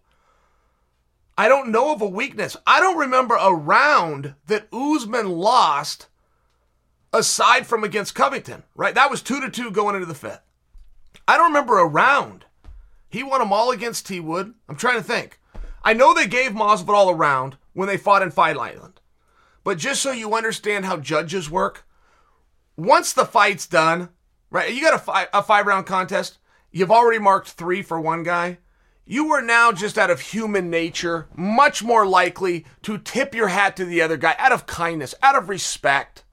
[1.36, 2.56] I don't know of a weakness.
[2.64, 6.06] I don't remember a round that Usman lost
[7.12, 8.94] aside from against Covington, right?
[8.94, 10.42] That was 2 to 2 going into the fifth.
[11.26, 12.44] I don't remember a round
[13.12, 14.54] he won them all against T Wood.
[14.68, 15.38] I'm trying to think.
[15.84, 19.00] I know they gave Masvidal a round when they fought in Fight Island.
[19.64, 21.86] But just so you understand how judges work,
[22.74, 24.08] once the fight's done,
[24.50, 24.72] right?
[24.72, 26.38] You got a five, a five round contest.
[26.70, 28.58] You've already marked three for one guy.
[29.04, 33.76] You are now just out of human nature much more likely to tip your hat
[33.76, 36.24] to the other guy out of kindness, out of respect.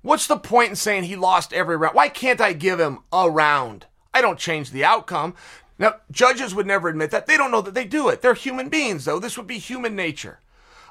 [0.00, 1.94] What's the point in saying he lost every round?
[1.94, 3.86] Why can't I give him a round?
[4.14, 5.34] I don't change the outcome.
[5.78, 7.26] Now, judges would never admit that.
[7.26, 8.22] They don't know that they do it.
[8.22, 9.18] They're human beings, though.
[9.18, 10.40] This would be human nature.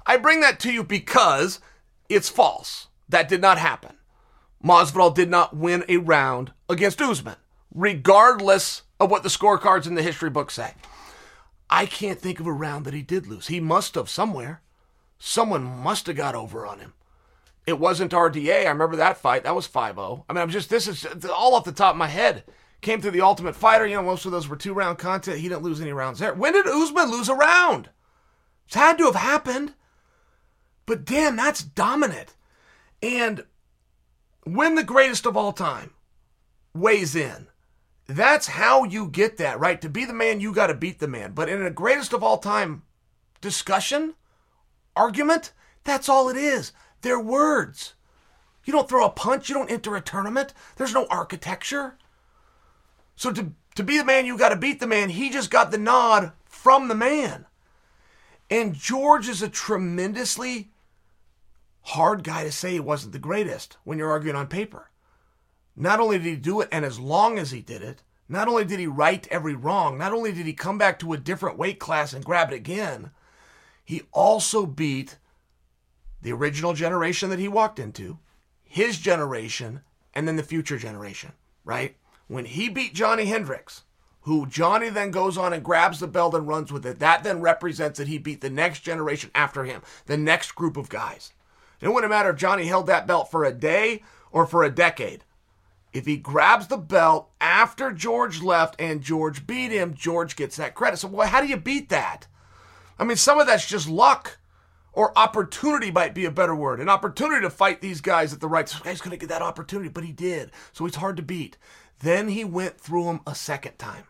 [0.05, 1.59] I bring that to you because
[2.09, 2.87] it's false.
[3.07, 3.97] That did not happen.
[4.63, 7.35] Masvidal did not win a round against Usman,
[7.73, 10.73] regardless of what the scorecards in the history book say.
[11.69, 13.47] I can't think of a round that he did lose.
[13.47, 14.61] He must have somewhere.
[15.17, 16.93] Someone must have got over on him.
[17.65, 18.65] It wasn't RDA.
[18.65, 19.43] I remember that fight.
[19.43, 20.25] That was 5 0.
[20.29, 22.43] I mean, I'm just, this is all off the top of my head.
[22.83, 23.87] Came through the Ultimate Fighter.
[23.87, 25.39] You know, most of those were two round content.
[25.39, 26.33] He didn't lose any rounds there.
[26.33, 27.89] When did Usman lose a round?
[28.65, 29.73] It's had to have happened.
[30.85, 32.35] But damn, that's dominant.
[33.01, 33.45] And
[34.43, 35.91] when the greatest of all time
[36.73, 37.47] weighs in,
[38.05, 39.79] that's how you get that, right?
[39.81, 41.31] To be the man, you got to beat the man.
[41.31, 42.83] But in a greatest of all time
[43.39, 44.15] discussion,
[44.93, 45.53] argument,
[45.85, 46.73] that's all it is.
[47.01, 47.93] They're words.
[48.65, 50.53] You don't throw a punch, you don't enter a tournament.
[50.75, 51.97] There's no architecture.
[53.15, 55.09] So to, to be the man, you got to beat the man.
[55.09, 57.45] He just got the nod from the man.
[58.49, 60.71] And George is a tremendously
[61.81, 64.89] hard guy to say he wasn't the greatest when you're arguing on paper.
[65.75, 68.63] Not only did he do it, and as long as he did it, not only
[68.63, 71.79] did he right every wrong, not only did he come back to a different weight
[71.79, 73.11] class and grab it again,
[73.83, 75.17] he also beat
[76.21, 78.17] the original generation that he walked into,
[78.63, 79.81] his generation,
[80.13, 81.33] and then the future generation,
[81.65, 81.97] right?
[82.27, 83.83] When he beat Johny Hendricks,
[84.21, 87.41] who Johny then goes on and grabs the belt and runs with it, that then
[87.41, 91.33] represents that he beat the next generation after him, the next group of guys.
[91.81, 95.25] It wouldn't matter if Johny held that belt for a day or for a decade.
[95.91, 100.73] If he grabs the belt after George left and George beat him, George gets that
[100.73, 100.97] credit.
[100.97, 102.27] So, well, how do you beat that?
[102.97, 104.39] I mean, some of that's just luck
[104.93, 106.79] or opportunity might be a better word.
[106.79, 108.89] An opportunity to fight these guys at the right time.
[108.89, 110.51] He's going to get that opportunity, but he did.
[110.71, 111.57] So he's hard to beat.
[112.03, 114.03] Then he went through them a second time.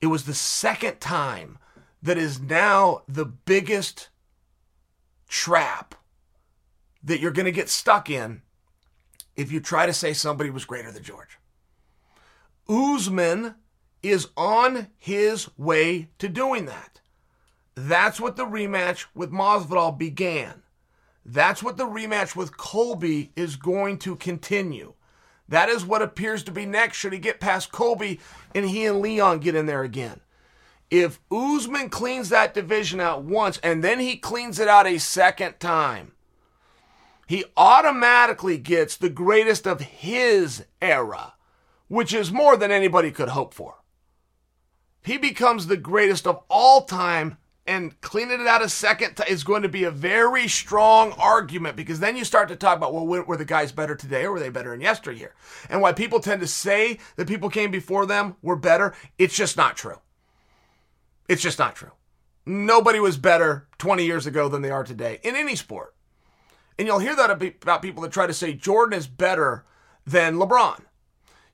[0.00, 1.58] It was the second time
[2.02, 4.08] that is now the biggest
[5.28, 5.94] trap
[7.04, 8.42] that you're going to get stuck in
[9.36, 11.38] if you try to say somebody was greater than George.
[12.68, 13.54] Usman
[14.02, 17.00] is on his way to doing that.
[17.76, 20.64] That's what the rematch with Masvidal began.
[21.24, 24.94] That's what the rematch with Colby is going to continue.
[25.48, 28.20] That is what appears to be next should he get past Colby
[28.54, 30.20] and he and Leon get in there again.
[30.90, 35.58] If Usman cleans that division out once and then he cleans it out a second
[35.58, 36.12] time,
[37.26, 41.34] he automatically gets the greatest of his era,
[41.88, 43.82] which is more than anybody could hope for.
[45.02, 49.62] He becomes the greatest of all time, and cleaning it out a second is going
[49.62, 53.36] to be a very strong argument because then you start to talk about, well, were
[53.36, 55.34] the guys better today or were they better in yesteryear?
[55.68, 59.56] And why people tend to say that people came before them were better, it's just
[59.56, 59.98] not true.
[61.28, 61.92] It's just not true.
[62.44, 65.94] Nobody was better 20 years ago than they are today in any sport.
[66.78, 69.64] And you'll hear that about people that try to say Jordan is better
[70.06, 70.82] than LeBron.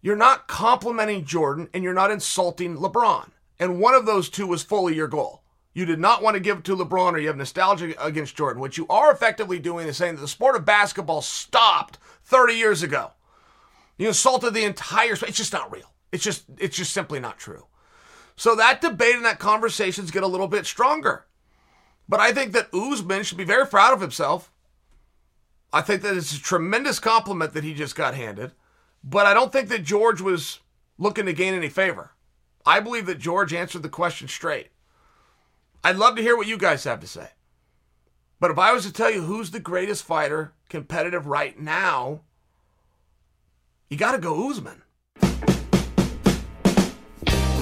[0.03, 3.31] You're not complimenting Jordan and you're not insulting LeBron.
[3.59, 5.42] And one of those two was fully your goal.
[5.75, 8.61] You did not want to give it to LeBron or you have nostalgia against Jordan.
[8.61, 12.83] What you are effectively doing is saying that the sport of basketball stopped 30 years
[12.83, 13.13] ago.
[13.97, 15.31] You insulted the entire sport.
[15.31, 15.93] It's just not real.
[16.11, 17.67] It's just it's just simply not true.
[18.37, 21.27] So that debate and that conversations get a little bit stronger.
[22.09, 24.53] But I think that Usman should be very proud of himself
[25.73, 28.53] I think that it's a tremendous compliment that he just got handed,
[29.03, 30.61] but I don't think that George was
[30.99, 32.13] looking to gain any favor.
[32.67, 34.69] I believe that George answered the question straight.
[35.85, 37.29] I'd love to hear what you guys have to say.
[38.39, 42.21] But if I was to tell you who's the greatest fighter competitive right now,
[43.89, 44.83] you got to go Usman.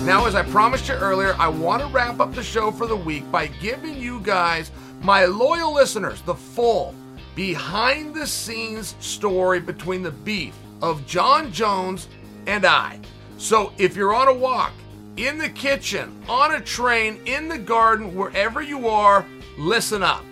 [0.04, 2.96] Now, as I promised you earlier, I want to wrap up the show for the
[2.96, 6.94] week by giving you guys, my loyal listeners, the full
[7.34, 12.08] behind the scenes story between the beef of Jon Jones
[12.46, 13.00] and I.
[13.38, 14.72] So if you're on a walk,
[15.16, 19.26] in the kitchen, on a train, in the garden, wherever you are,
[19.58, 20.24] listen up.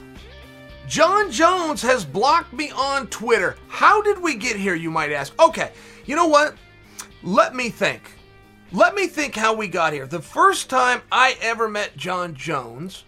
[0.87, 3.57] Jon Jones has blocked me on Twitter.
[3.69, 5.39] How did we get here, you might ask?
[5.41, 5.73] Okay,
[6.07, 6.55] you know what?
[7.23, 8.03] Let me think.
[8.73, 10.07] Let me think how we got here.
[10.07, 13.05] The first time I ever met Jon Jones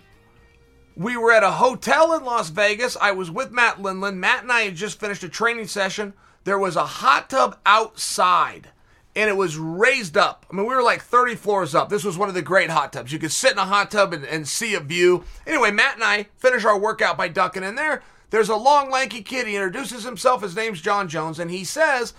[1.00, 2.94] we were at a hotel in Las Vegas.
[3.00, 4.16] I was with Matt Lindland.
[4.16, 6.12] Matt and I had just finished a training session.
[6.44, 8.68] There was a hot tub outside
[9.16, 10.46] and it was raised up.
[10.50, 11.88] I mean, we were like 30 floors up.
[11.88, 13.12] This was one of the great hot tubs.
[13.12, 15.24] You could sit in a hot tub and, and see a view.
[15.46, 18.02] Anyway, Matt and I finish our workout by ducking in there.
[18.30, 19.46] There's a long, lanky kid.
[19.46, 20.42] He introduces himself.
[20.42, 22.14] His name's Jon Jones, and he says,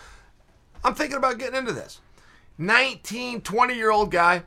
[0.84, 2.02] I'm thinking about getting into this.
[2.58, 4.44] 19, 20 year old guy.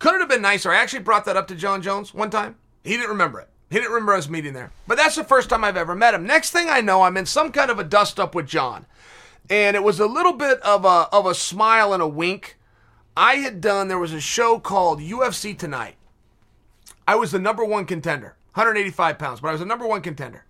[0.00, 0.72] Couldn't have been nicer.
[0.72, 2.56] I actually brought that up to Jon Jones one time.
[2.82, 3.48] He didn't remember it.
[3.70, 4.72] He didn't remember us meeting there.
[4.86, 6.26] But that's the first time I've ever met him.
[6.26, 8.86] Next thing I know, I'm in some kind of a dust up with Jon.
[9.50, 12.58] And it was a little bit of a of a smile and a wink.
[13.16, 15.96] I had done there was a show called UFC Tonight.
[17.06, 20.44] I was the number one contender, 185 pounds, but I was the number one contender.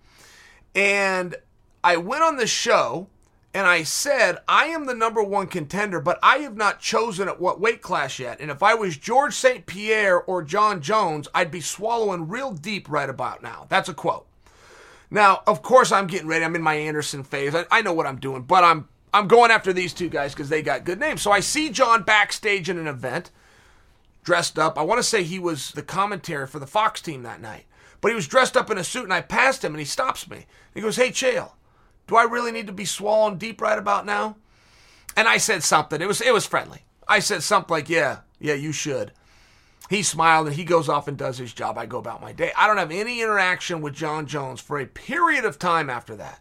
[0.73, 1.35] And
[1.83, 3.07] I went on the show
[3.53, 7.39] and I said, I am the number one contender, but I have not chosen at
[7.39, 8.41] what weight class yet.
[8.41, 9.65] And if I was George St.
[9.65, 13.65] Pierre or Jon Jones, I'd be swallowing real deep right about now.
[13.69, 14.27] That's a quote.
[15.15, 16.43] Now, of course, I'm getting ready.
[16.43, 17.55] I'm in my Anderson phase.
[17.55, 20.49] I, I know what I'm doing, but I'm I'm going after these two guys because
[20.49, 21.21] they got good names.
[21.21, 23.31] So I see Jon backstage in an event,
[24.25, 24.77] dressed up.
[24.77, 27.63] I want to say he was the commentary for the Fox team that night,
[28.01, 30.29] but he was dressed up in a suit, and I passed him, and he stops
[30.29, 30.47] me.
[30.73, 31.51] He goes, "Hey, Chael,
[32.07, 34.35] do I really need to be swallowing deep right about now?"
[35.15, 36.01] And I said something.
[36.01, 36.83] It was it was friendly.
[37.07, 39.13] I said something like, "Yeah, yeah, you should."
[39.89, 41.77] He smiled and he goes off and does his job.
[41.77, 42.51] I go about my day.
[42.57, 46.39] I don't have any interaction with Jon Jones for a period of time after that.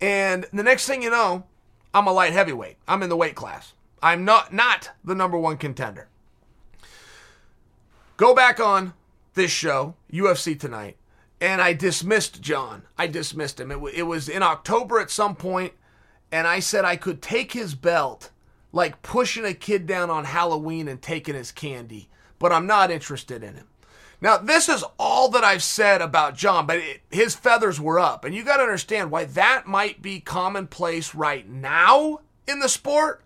[0.00, 1.44] And the next thing you know,
[1.92, 2.76] I'm a light heavyweight.
[2.88, 3.74] I'm in the weight class.
[4.02, 6.08] I'm not not the number one contender.
[8.16, 8.92] Go back on
[9.34, 10.96] this show, UFC tonight,
[11.40, 12.82] and I dismissed Jon.
[12.96, 13.70] I dismissed him.
[13.70, 15.72] It, w- it was in October at some point,
[16.30, 18.30] and I said I could take his belt
[18.72, 22.08] like pushing a kid down on Halloween and taking his candy,
[22.38, 23.68] but I'm not interested in him.
[24.20, 28.24] Now, this is all that I've said about Jon, but it, his feathers were up.
[28.24, 33.22] And you got to understand why that might be commonplace right now in the sport.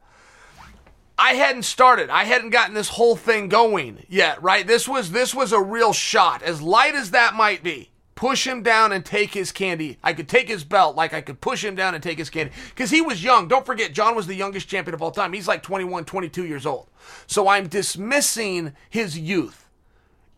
[1.19, 2.11] I hadn't started.
[2.11, 4.67] I hadn't gotten this whole thing going yet, right?
[4.67, 6.43] This was this was a real shot.
[6.43, 7.91] As light as that might be.
[8.19, 9.97] Push him down and take his candy.
[10.03, 12.53] I could take his belt like I could push him down and take his candy.
[12.71, 13.47] Because he was young.
[13.47, 15.33] Don't forget, Jon was the youngest champion of all time.
[15.33, 16.89] He's like 21, 22 years old.
[17.29, 19.69] So I'm dismissing his youth.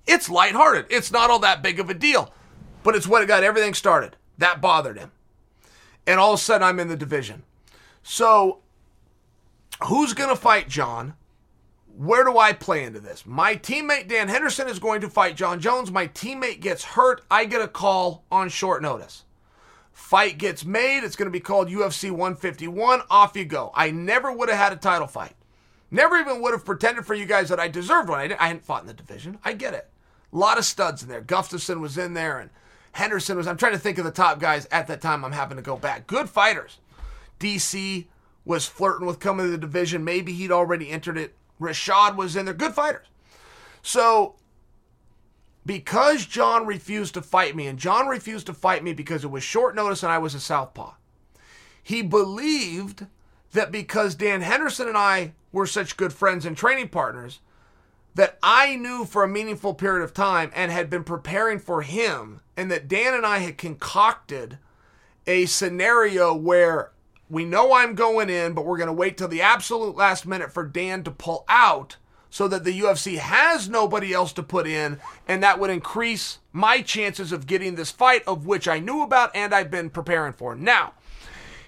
[0.07, 0.89] It's lighthearted.
[0.91, 2.35] It's not all that big of a deal.
[2.83, 4.15] But it's what got everything started.
[4.37, 5.13] That bothered him.
[6.07, 7.45] And all of a sudden, I'm in the division.
[8.03, 8.59] So,
[9.85, 11.15] who's going to fight Jon?
[11.97, 13.27] Where do I play into this?
[13.27, 15.91] My teammate Dan Henderson is going to fight Jon Jones.
[15.91, 17.23] My teammate gets hurt.
[17.31, 19.25] I get a call on short notice.
[19.93, 21.05] Fight gets made.
[21.05, 23.03] It's going to be called UFC 151.
[23.11, 23.71] Off you go.
[23.75, 25.35] I never would have had a title fight.
[25.91, 28.21] Never even would have pretended for you guys that I deserved one.
[28.21, 29.39] I, I hadn't fought in the division.
[29.45, 29.91] I get it.
[30.33, 31.21] A lot of studs in there.
[31.23, 32.51] Gustafsson was in there, and
[32.93, 33.47] Henderson was.
[33.47, 35.25] I'm trying to think of the top guys at that time.
[35.25, 36.07] I'm having to go back.
[36.07, 36.79] Good fighters.
[37.41, 38.07] DC
[38.45, 40.05] was flirting with coming to the division.
[40.05, 41.35] Maybe he'd already entered it.
[41.61, 42.55] Rashad was in there.
[42.55, 43.07] Good fighters.
[43.83, 44.37] So,
[45.65, 49.43] because Jon refused to fight me, and Jon refused to fight me because it was
[49.43, 50.95] short notice and I was a southpaw,
[51.83, 53.07] he believed
[53.53, 57.41] that because Dan Henderson and I were such good friends and training partners,
[58.15, 62.41] that I knew for a meaningful period of time and had been preparing for him,
[62.57, 64.59] and that Dan and I had concocted
[65.27, 66.93] a scenario where
[67.31, 70.53] we know I'm going in, but we're going to wait till the absolute last minute
[70.53, 71.97] for Dan to pull out
[72.29, 76.81] so that the UFC has nobody else to put in, and that would increase my
[76.81, 80.55] chances of getting this fight, of which I knew about and I've been preparing for.
[80.55, 80.95] Now,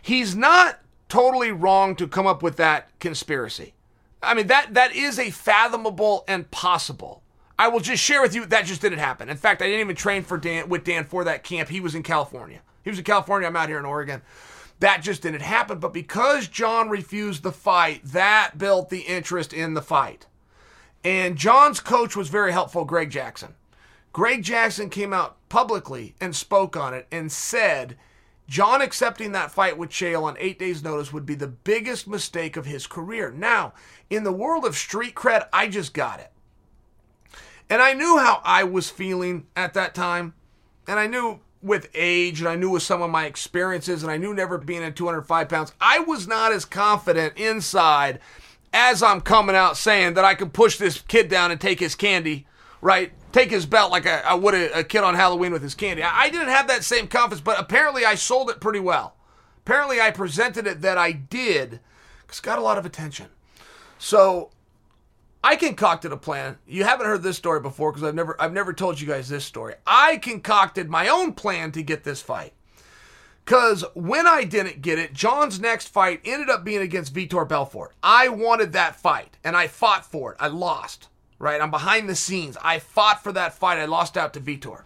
[0.00, 3.74] he's not totally wrong to come up with that conspiracy.
[4.22, 7.22] I mean, that that is a fathomable and possible.
[7.58, 9.28] I will just share with you that just didn't happen.
[9.28, 11.68] In fact, I didn't even train for Dan with Dan for that camp.
[11.68, 12.60] He was in California.
[12.82, 13.48] He was in California.
[13.48, 14.22] I'm out here in Oregon.
[14.82, 15.78] That just didn't happen.
[15.78, 20.26] But because Jon refused the fight, that built the interest in the fight.
[21.04, 23.54] And Jon's coach was very helpful, Greg Jackson.
[24.12, 27.96] Greg Jackson came out publicly and spoke on it and said
[28.48, 32.56] Jon accepting that fight with Chael on eight days' notice would be the biggest mistake
[32.56, 33.30] of his career.
[33.30, 33.74] Now,
[34.10, 36.32] in the world of street cred, I just got it.
[37.70, 40.34] And I knew how I was feeling at that time.
[40.88, 44.16] And I knew with age, and I knew with some of my experiences, and I
[44.16, 48.18] knew never being at 205 pounds, I was not as confident inside
[48.72, 51.94] as I'm coming out saying that I could push this kid down and take his
[51.94, 52.46] candy,
[52.80, 53.12] right?
[53.32, 56.02] take his belt like I, I would a, a, kid on Halloween with his candy.
[56.02, 59.16] I, I didn't have that same confidence, but apparently I sold it pretty well.
[59.64, 61.80] Apparently I presented it that I did
[62.22, 63.28] because got a lot of attention.
[63.98, 64.50] So
[65.44, 66.58] I concocted a plan.
[66.66, 69.44] You haven't heard this story before because I've never I've never told you guys this
[69.44, 69.74] story.
[69.86, 72.52] I concocted my own plan to get this fight.
[73.44, 77.92] Cause when I didn't get it, Jon's next fight ended up being against Vitor Belfort.
[78.00, 80.36] I wanted that fight and I fought for it.
[80.38, 81.08] I lost
[81.42, 81.60] right?
[81.60, 82.56] I'm behind the scenes.
[82.62, 83.78] I fought for that fight.
[83.78, 84.84] I lost out to Vitor.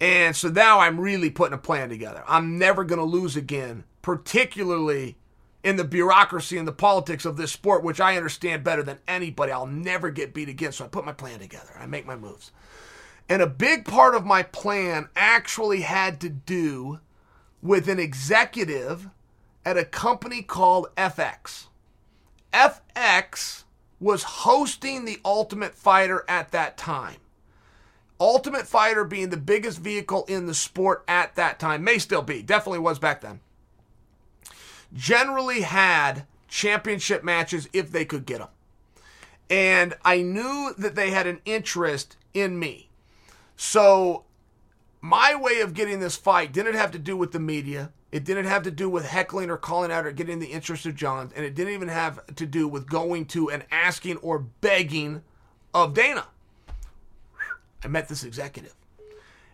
[0.00, 2.24] And so now I'm really putting a plan together.
[2.26, 5.17] I'm never going to lose again, particularly
[5.62, 9.52] in the bureaucracy and the politics of this sport, which I understand better than anybody.
[9.52, 10.72] I'll never get beat again.
[10.72, 11.76] So I put my plan together.
[11.78, 12.52] I make my moves.
[13.28, 17.00] And a big part of my plan actually had to do
[17.60, 19.08] with an executive
[19.64, 21.66] at a company called FX.
[22.52, 23.64] FX
[24.00, 27.16] was hosting the Ultimate Fighter at that time.
[28.20, 32.42] Ultimate Fighter being the biggest vehicle in the sport at that time, may still be,
[32.42, 33.40] definitely was back then,
[34.98, 38.48] generally had championship matches if they could get them.
[39.48, 42.90] And I knew that they had an interest in me.
[43.56, 44.24] So
[45.00, 47.92] my way of getting this fight didn't have to do with the media.
[48.10, 50.96] It didn't have to do with heckling or calling out or getting the interest of
[50.96, 51.30] Jon.
[51.36, 55.22] And it didn't even have to do with going to and asking or begging
[55.72, 56.26] of Dana.
[57.84, 58.74] I met this executive.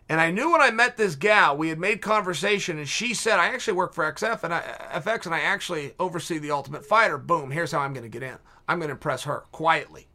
[0.07, 3.39] And I knew when I met this gal, we had made conversation, and she said,
[3.39, 4.61] "I actually work for XF and I,
[4.93, 7.17] FX, and I actually oversee the Ultimate Fighter.
[7.17, 7.49] Boom!
[7.49, 8.37] Here's how I'm going to get in.
[8.67, 10.07] I'm going to impress her quietly.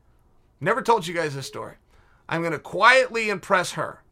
[0.60, 1.76] Never told you guys this story.
[2.28, 4.02] I'm going to quietly impress her.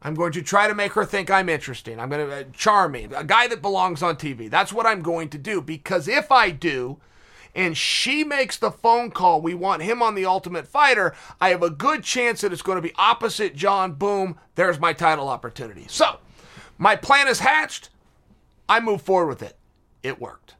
[0.00, 1.98] I'm going to try to make her think I'm interesting.
[1.98, 4.48] I'm going to uh, charm me, a guy that belongs on TV.
[4.48, 6.98] That's what I'm going to do because if I do,
[7.58, 11.62] and she makes the phone call, we want him on the Ultimate Fighter, I have
[11.62, 13.94] a good chance that it's going to be opposite Jon.
[13.94, 15.84] Boom, there's my title opportunity.
[15.88, 16.20] So,
[16.78, 17.90] my plan is hatched.
[18.68, 19.58] I move forward with it.
[20.04, 20.54] It worked.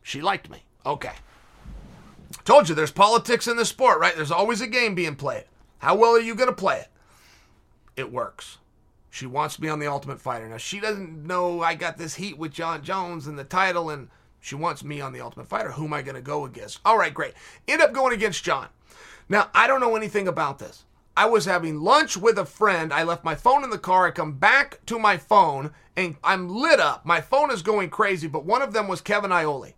[0.00, 0.62] She liked me.
[0.86, 1.14] Okay.
[2.44, 4.14] Told you there's politics in the sport, right?
[4.14, 5.46] There's always a game being played.
[5.78, 6.88] How well are you going to play it?
[7.96, 8.58] It works.
[9.10, 10.48] She wants me on the Ultimate Fighter.
[10.48, 14.08] Now, she doesn't know I got this heat with Jon Jones and the title and
[14.44, 15.72] she wants me on the Ultimate Fighter.
[15.72, 16.78] Who am I going to go against?
[16.84, 17.32] All right, great.
[17.66, 18.68] End up going against Jon.
[19.26, 20.84] Now, I don't know anything about this.
[21.16, 22.92] I was having lunch with a friend.
[22.92, 24.06] I left my phone in the car.
[24.06, 27.06] I come back to my phone and I'm lit up.
[27.06, 29.72] My phone is going crazy, but one of them was Kevin Iole.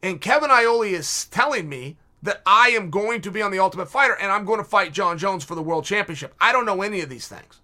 [0.00, 3.90] And Kevin Iole is telling me that I am going to be on the Ultimate
[3.90, 6.36] Fighter and I'm going to fight Jon Jones for the World Championship.
[6.40, 7.60] I don't know any of these things.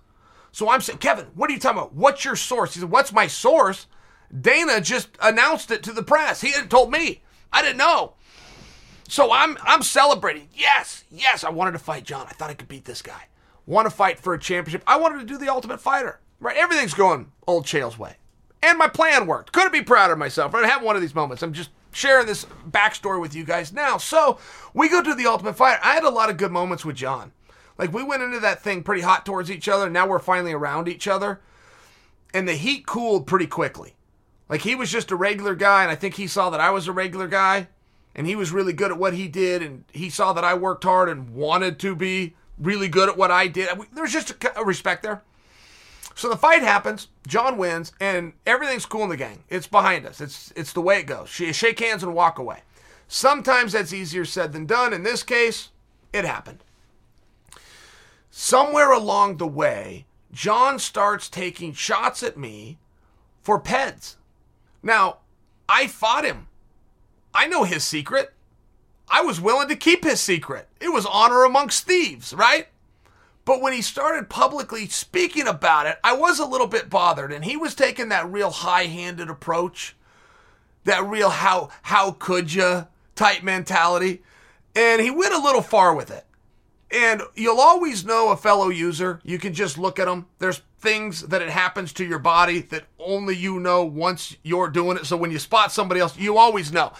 [0.50, 1.94] So I'm saying, Kevin, what are you talking about?
[1.94, 2.74] What's your source?
[2.74, 3.86] He said, What's my source?
[4.38, 6.40] Dana just announced it to the press.
[6.40, 7.22] He hadn't told me.
[7.52, 8.14] I didn't know.
[9.08, 10.48] So I'm I'm celebrating.
[10.54, 12.26] Yes, yes, I wanted to fight Jon.
[12.28, 13.24] I thought I could beat this guy.
[13.66, 14.82] Want to fight for a championship.
[14.86, 16.20] I wanted to do the ultimate fighter.
[16.38, 16.56] Right?
[16.56, 18.16] Everything's going old Chael's way.
[18.62, 19.52] And my plan worked.
[19.52, 20.54] Couldn't be prouder of myself.
[20.54, 21.42] I have one of these moments.
[21.42, 23.96] I'm just sharing this backstory with you guys now.
[23.98, 24.38] So
[24.74, 25.80] we go to the ultimate fighter.
[25.82, 27.32] I had a lot of good moments with Jon.
[27.78, 29.90] Like we went into that thing pretty hot towards each other.
[29.90, 31.40] Now we're finally around each other.
[32.32, 33.96] And the heat cooled pretty quickly.
[34.50, 36.88] Like he was just a regular guy, and I think he saw that I was
[36.88, 37.68] a regular guy,
[38.16, 40.82] and he was really good at what he did, and he saw that I worked
[40.82, 43.68] hard and wanted to be really good at what I did.
[43.92, 45.22] There's just a, respect there.
[46.16, 49.44] So the fight happens, Jon wins, and everything's cool in the gang.
[49.48, 50.20] It's behind us.
[50.20, 51.28] It's it's the way it goes.
[51.28, 52.62] Shake hands and walk away.
[53.06, 54.92] Sometimes that's easier said than done.
[54.92, 55.68] In this case,
[56.12, 56.64] it happened.
[58.32, 62.78] Somewhere along the way, Jon starts taking shots at me
[63.42, 64.16] for PEDs.
[64.82, 65.18] Now,
[65.68, 66.48] I fought him.
[67.34, 68.32] I know his secret.
[69.08, 70.68] I was willing to keep his secret.
[70.80, 72.68] It was honor amongst thieves, right?
[73.44, 77.32] But when he started publicly speaking about it, I was a little bit bothered.
[77.32, 79.96] And he was taking that real high handed approach,
[80.84, 84.22] that real how, how could you type mentality.
[84.76, 86.24] And he went a little far with it.
[86.92, 89.20] And you'll always know a fellow user.
[89.24, 90.26] You can just look at them.
[90.38, 94.96] There's things that it happens to your body that only you know once you're doing
[94.96, 95.06] it.
[95.06, 96.92] So when you spot somebody else, you always know.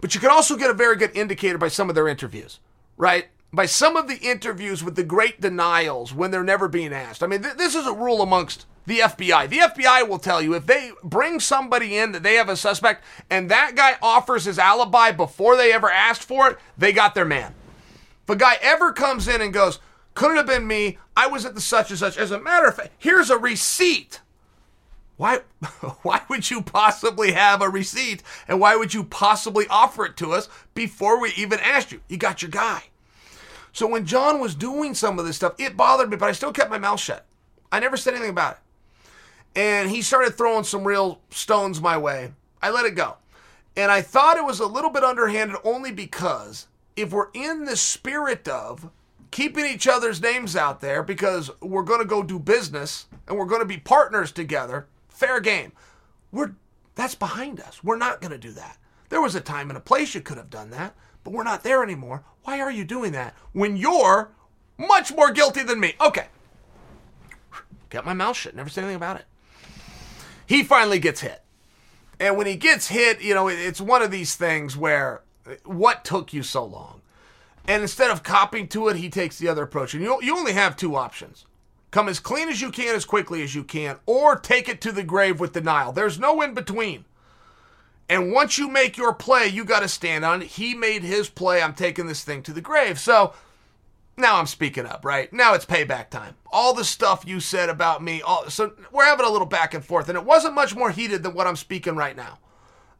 [0.00, 2.60] But you can also get a very good indicator by some of their interviews,
[2.96, 3.28] right?
[3.52, 7.22] By some of the interviews with the great denials when they're never being asked.
[7.22, 9.48] I mean, th- this is a rule amongst the FBI.
[9.48, 13.04] The FBI will tell you if they bring somebody in that they have a suspect
[13.30, 17.24] and that guy offers his alibi before they ever asked for it, they got their
[17.24, 17.54] man.
[18.24, 19.78] If a guy ever comes in and goes,
[20.14, 20.98] couldn't have been me.
[21.16, 22.16] I was at the such and such.
[22.16, 24.20] As a matter of fact, here's a receipt.
[25.16, 25.40] Why,
[26.02, 30.32] why would you possibly have a receipt and why would you possibly offer it to
[30.32, 32.00] us before we even asked you?
[32.08, 32.84] You got your guy.
[33.72, 36.52] So when Jon was doing some of this stuff, it bothered me, but I still
[36.52, 37.24] kept my mouth shut.
[37.70, 38.58] I never said anything about it.
[39.54, 42.32] And he started throwing some real stones my way.
[42.60, 43.16] I let it go.
[43.76, 47.76] And I thought it was a little bit underhanded only because if we're in the
[47.76, 48.90] spirit of
[49.32, 53.46] keeping each other's names out there because we're going to go do business and we're
[53.46, 54.86] going to be partners together.
[55.08, 55.72] Fair game.
[56.30, 56.52] We're
[56.94, 57.82] that's behind us.
[57.82, 58.78] We're not going to do that.
[59.08, 61.64] There was a time and a place you could have done that, but we're not
[61.64, 62.24] there anymore.
[62.44, 64.30] Why are you doing that when you're
[64.78, 65.94] much more guilty than me?
[66.00, 66.26] Okay.
[67.90, 68.54] Got my mouth shut.
[68.54, 69.24] Never said anything about it.
[70.46, 71.42] He finally gets hit.
[72.18, 75.22] And when he gets hit, you know, it's one of these things where
[75.64, 77.01] what took you so long?
[77.66, 79.94] And instead of copying to it, he takes the other approach.
[79.94, 81.46] And you, you only have two options
[81.92, 84.90] come as clean as you can, as quickly as you can, or take it to
[84.92, 85.92] the grave with denial.
[85.92, 87.04] There's no in between.
[88.08, 90.48] And once you make your play, you got to stand on it.
[90.48, 91.62] He made his play.
[91.62, 92.98] I'm taking this thing to the grave.
[92.98, 93.34] So
[94.16, 95.32] now I'm speaking up, right?
[95.32, 96.34] Now it's payback time.
[96.52, 99.84] All the stuff you said about me, all, so we're having a little back and
[99.84, 102.38] forth, and it wasn't much more heated than what I'm speaking right now.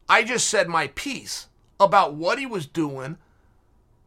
[0.07, 1.47] I just said my piece
[1.79, 3.17] about what he was doing,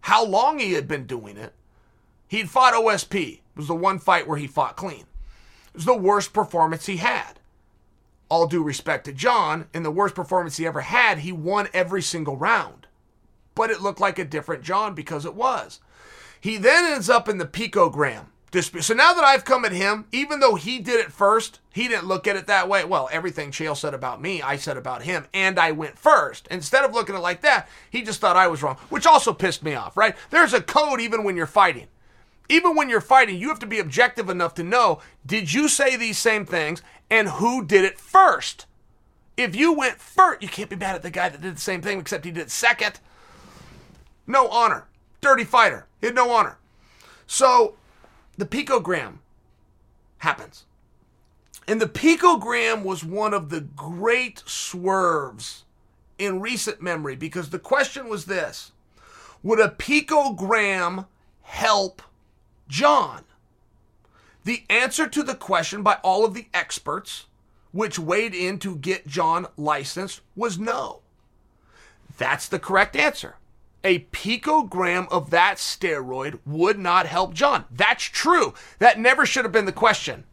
[0.07, 1.53] how long he had been doing it.
[2.29, 3.15] He'd fought OSP.
[3.15, 5.01] It was the one fight where he fought clean.
[5.01, 7.41] It was the worst performance he had.
[8.29, 12.03] All due respect to Jon, in the worst performance he ever had, he won every
[12.03, 12.87] single round.
[13.57, 15.81] But it looked like a different Jon because it was.
[16.41, 18.27] He then ends up in the picogram
[18.57, 18.83] dispute.
[18.83, 22.07] So now that I've come at him, even though he did it first, he didn't
[22.07, 22.85] look at it that way.
[22.85, 26.49] Well, everything Chael said about me, I said about him, and I went first.
[26.51, 29.33] Instead of looking at it like that, he just thought I was wrong, which also
[29.33, 30.17] pissed me off, right?
[30.31, 31.89] There's a code even when you're fighting.
[32.49, 35.97] Even when you're fighting, you have to be objective enough to know did you say
[35.97, 36.81] these same things
[37.11, 38.67] and who did it first?
[39.37, 41.83] If you went first, you can't be mad at the guy that did the same
[41.83, 43.01] thing except he did it second.
[44.27, 44.87] No honor.
[45.21, 45.87] Dirty fighter.
[46.01, 46.59] He had no honor.
[47.27, 47.75] So
[48.37, 49.19] the picogram
[50.19, 50.65] happens.
[51.69, 55.65] And the picogram was one of the great swerves
[56.19, 58.73] in recent memory because the question was this
[59.43, 61.07] Would a picogram
[61.43, 62.03] help
[62.69, 63.25] Jon?
[64.45, 67.27] The answer to the question by all of the experts,
[67.73, 71.01] which weighed in to get Jon licensed, was no.
[72.17, 73.37] That's the correct answer
[73.87, 77.65] a picogram of that steroid would not help Jon.
[77.71, 78.53] That's true.
[78.81, 80.25] That never should have been the question.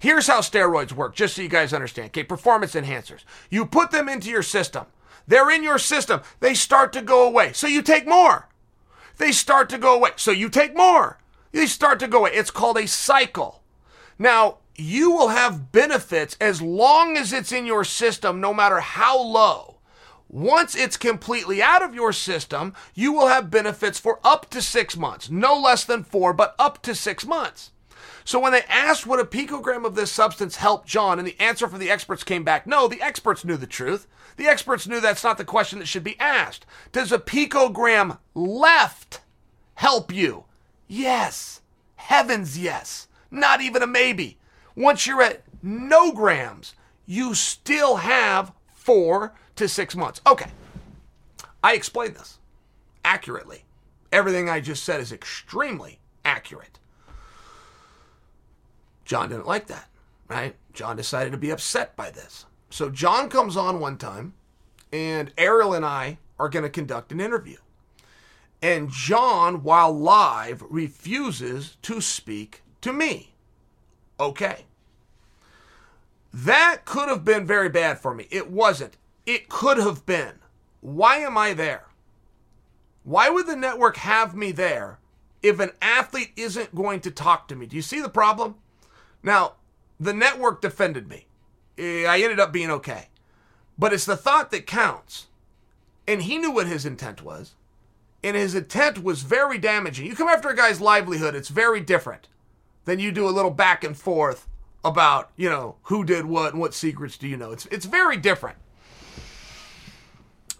[0.00, 2.08] Here's how steroids work, just so you guys understand.
[2.08, 3.20] Okay, performance enhancers.
[3.48, 4.86] You put them into your system.
[5.28, 6.22] They're in your system.
[6.40, 7.52] They start to go away.
[7.52, 8.48] So you take more.
[9.18, 10.10] They start to go away.
[10.16, 11.18] So you take more.
[11.52, 12.32] They start to go away.
[12.32, 13.62] It's called a cycle.
[14.18, 19.22] Now, you will have benefits as long as it's in your system, no matter how
[19.22, 19.76] low.
[20.32, 24.96] Once it's completely out of your system, you will have benefits for up to six
[24.96, 25.28] months.
[25.28, 27.72] No less than four, but up to six months.
[28.24, 31.66] So when they asked would a picogram of this substance help Jon, and the answer
[31.66, 34.06] from the experts came back no, the experts knew the truth.
[34.36, 36.64] The experts knew that's not the question that should be asked.
[36.92, 39.22] Does a picogram left
[39.74, 40.44] help you?
[40.86, 41.60] Yes.
[41.96, 43.08] Heavens, yes.
[43.32, 44.38] Not even a maybe.
[44.76, 46.74] Once you're at no grams,
[47.04, 50.20] you still have four to six months.
[50.26, 50.50] Okay.
[51.62, 52.38] I explained this
[53.04, 53.64] accurately.
[54.12, 56.78] Everything I just said is extremely accurate.
[59.04, 59.88] Jon didn't like that,
[60.28, 60.56] right?
[60.72, 62.46] Jon decided to be upset by this.
[62.70, 64.34] So Jon comes on one time,
[64.92, 67.58] and Ariel and I are going to conduct an interview.
[68.62, 73.34] And Jon, while live, refuses to speak to me.
[74.18, 74.64] Okay.
[76.32, 78.26] That could have been very bad for me.
[78.30, 78.96] It wasn't.
[79.30, 80.40] It could have been.
[80.80, 81.84] Why am I there?
[83.04, 84.98] Why would the network have me there
[85.40, 87.66] if an athlete isn't going to talk to me?
[87.66, 88.56] Do you see the problem?
[89.22, 89.52] Now,
[90.00, 91.28] the network defended me.
[91.78, 93.06] Eh, I ended up being okay.
[93.78, 95.28] But it's the thought that counts.
[96.08, 97.54] And he knew what his intent was.
[98.24, 100.06] And his intent was very damaging.
[100.06, 102.26] You come after a guy's livelihood, it's very different
[102.84, 104.48] than you do a little back and forth
[104.84, 107.52] about, you know, who did what and what secrets do you know.
[107.52, 108.56] It's it's very different.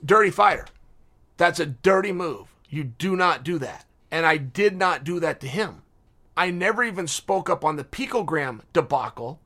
[0.04, 0.66] Dirty fighter.
[1.36, 2.54] That's a dirty move.
[2.68, 3.84] You do not do that.
[4.10, 5.82] And I did not do that to him.
[6.36, 9.40] I never even spoke up on the picogram debacle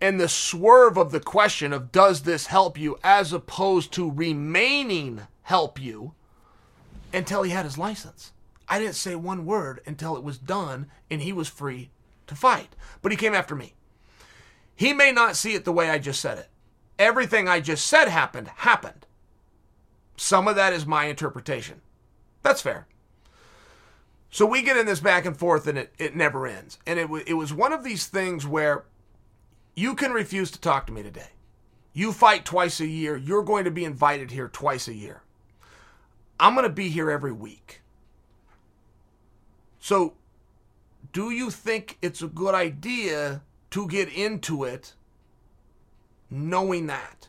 [0.00, 5.22] and the swerve of the question of does this help you as opposed to remaining
[5.42, 6.12] help you
[7.12, 8.32] until he had his license.
[8.68, 11.90] I didn't say one word until it was done and he was free
[12.26, 12.74] to fight.
[13.02, 13.74] But he came after me.
[14.74, 16.48] He may not see it the way I just said it.
[16.98, 19.06] Everything I just said happened, happened.
[20.16, 21.80] Some of that is my interpretation.
[22.42, 22.86] That's fair.
[24.30, 26.78] So we get in this back and forth and it, it never ends.
[26.86, 28.84] And it, w- it was one of these things where
[29.76, 31.28] you can refuse to talk to me today.
[31.92, 33.16] You fight twice a year.
[33.16, 35.22] You're going to be invited here twice a year.
[36.40, 37.80] I'm going to be here every week.
[39.78, 40.14] So,
[41.12, 44.94] do you think it's a good idea to get into it
[46.28, 47.28] knowing that?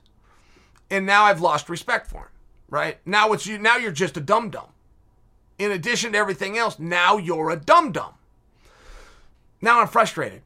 [0.90, 2.35] And now I've lost respect for him
[2.70, 3.00] right?
[3.06, 3.58] Now it's you.
[3.58, 4.68] Now you're just a dum dum.
[5.58, 8.14] In addition to everything else, now you're a dum dum.
[9.62, 10.42] Now I'm frustrated,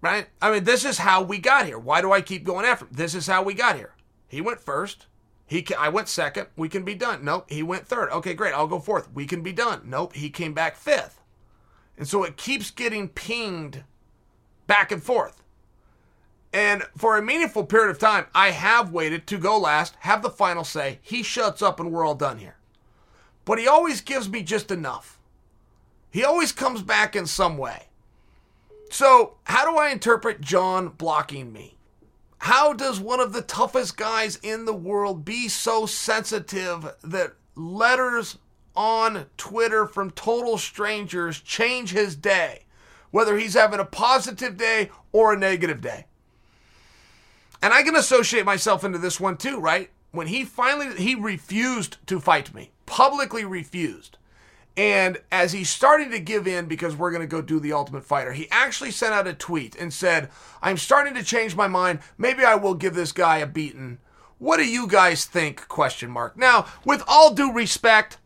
[0.00, 0.28] right?
[0.40, 1.78] I mean, this is how we got here.
[1.78, 2.92] Why do I keep going after him?
[2.92, 3.94] This is how we got here.
[4.28, 5.06] He went first.
[5.46, 6.48] He, I went second.
[6.56, 7.24] We can be done.
[7.24, 7.50] Nope.
[7.50, 8.10] He went third.
[8.10, 8.54] Okay, great.
[8.54, 9.12] I'll go fourth.
[9.12, 9.82] We can be done.
[9.84, 10.14] Nope.
[10.14, 11.20] He came back fifth.
[11.98, 13.84] And so it keeps getting pinged
[14.66, 15.43] back and forth.
[16.54, 20.30] And for a meaningful period of time, I have waited to go last, have the
[20.30, 21.00] final say.
[21.02, 22.54] He shuts up and we're all done here.
[23.44, 25.18] But he always gives me just enough.
[26.12, 27.88] He always comes back in some way.
[28.88, 31.74] So, how do I interpret Jon blocking me?
[32.38, 38.38] How does one of the toughest guys in the world be so sensitive that letters
[38.76, 42.66] on Twitter from total strangers change his day,
[43.10, 46.06] whether he's having a positive day or a negative day?
[47.64, 49.88] And I can associate myself into this one too, right?
[50.10, 54.18] When he finally he refused to fight me, publicly refused.
[54.76, 58.04] And as he's starting to give in because we're going to go do the Ultimate
[58.04, 60.28] Fighter, he actually sent out a tweet and said,
[60.60, 62.00] "I'm starting to change my mind.
[62.18, 63.96] Maybe I will give this guy a beating.
[64.36, 66.36] What do you guys think?" question mark.
[66.36, 68.18] Now, with all due respect,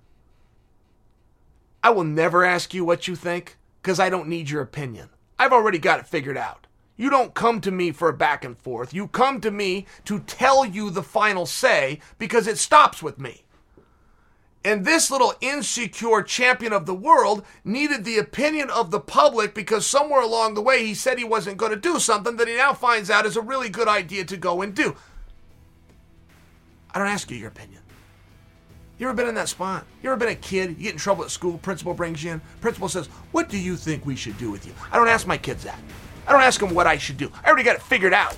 [1.80, 5.11] I will never ask you what you think because I don't need your opinion.
[5.39, 6.66] I've already got it figured out.
[6.99, 8.92] You don't come to me for a back and forth.
[8.92, 13.44] You come to me to tell you the final say because it stops with me.
[14.64, 19.86] And this little insecure champion of the world needed the opinion of the public because
[19.86, 22.74] somewhere along the way he said he wasn't going to do something that he now
[22.74, 24.96] finds out is a really good idea to go and do.
[26.90, 27.80] I don't ask you your opinion.
[28.99, 29.86] You ever been in that spot?
[30.03, 30.70] You ever been a kid?
[30.70, 32.40] You get in trouble at school, principal brings you in.
[32.61, 34.72] Principal says, What do you think we should do with you?
[34.90, 35.78] I don't ask my kids that.
[36.29, 37.33] I don't ask them what I should do.
[37.43, 38.37] I already got it figured out.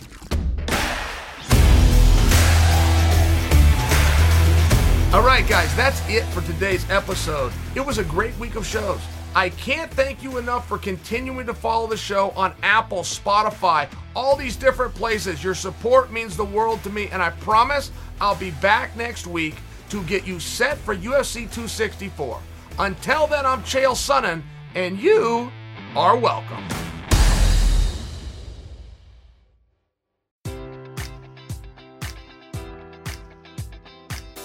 [5.12, 7.52] All right, guys, that's it for today's episode.
[7.74, 9.00] It was a great week of shows.
[9.34, 14.36] I can't thank you enough for continuing to follow the show on Apple, Spotify, all
[14.36, 15.42] these different places.
[15.42, 19.56] Your support means the world to me, and I promise I'll be back next week
[19.88, 22.40] to get you set for UFC 264.
[22.78, 24.42] Until then, I'm Chael Sonnen,
[24.76, 25.50] and you
[25.96, 26.64] are welcome.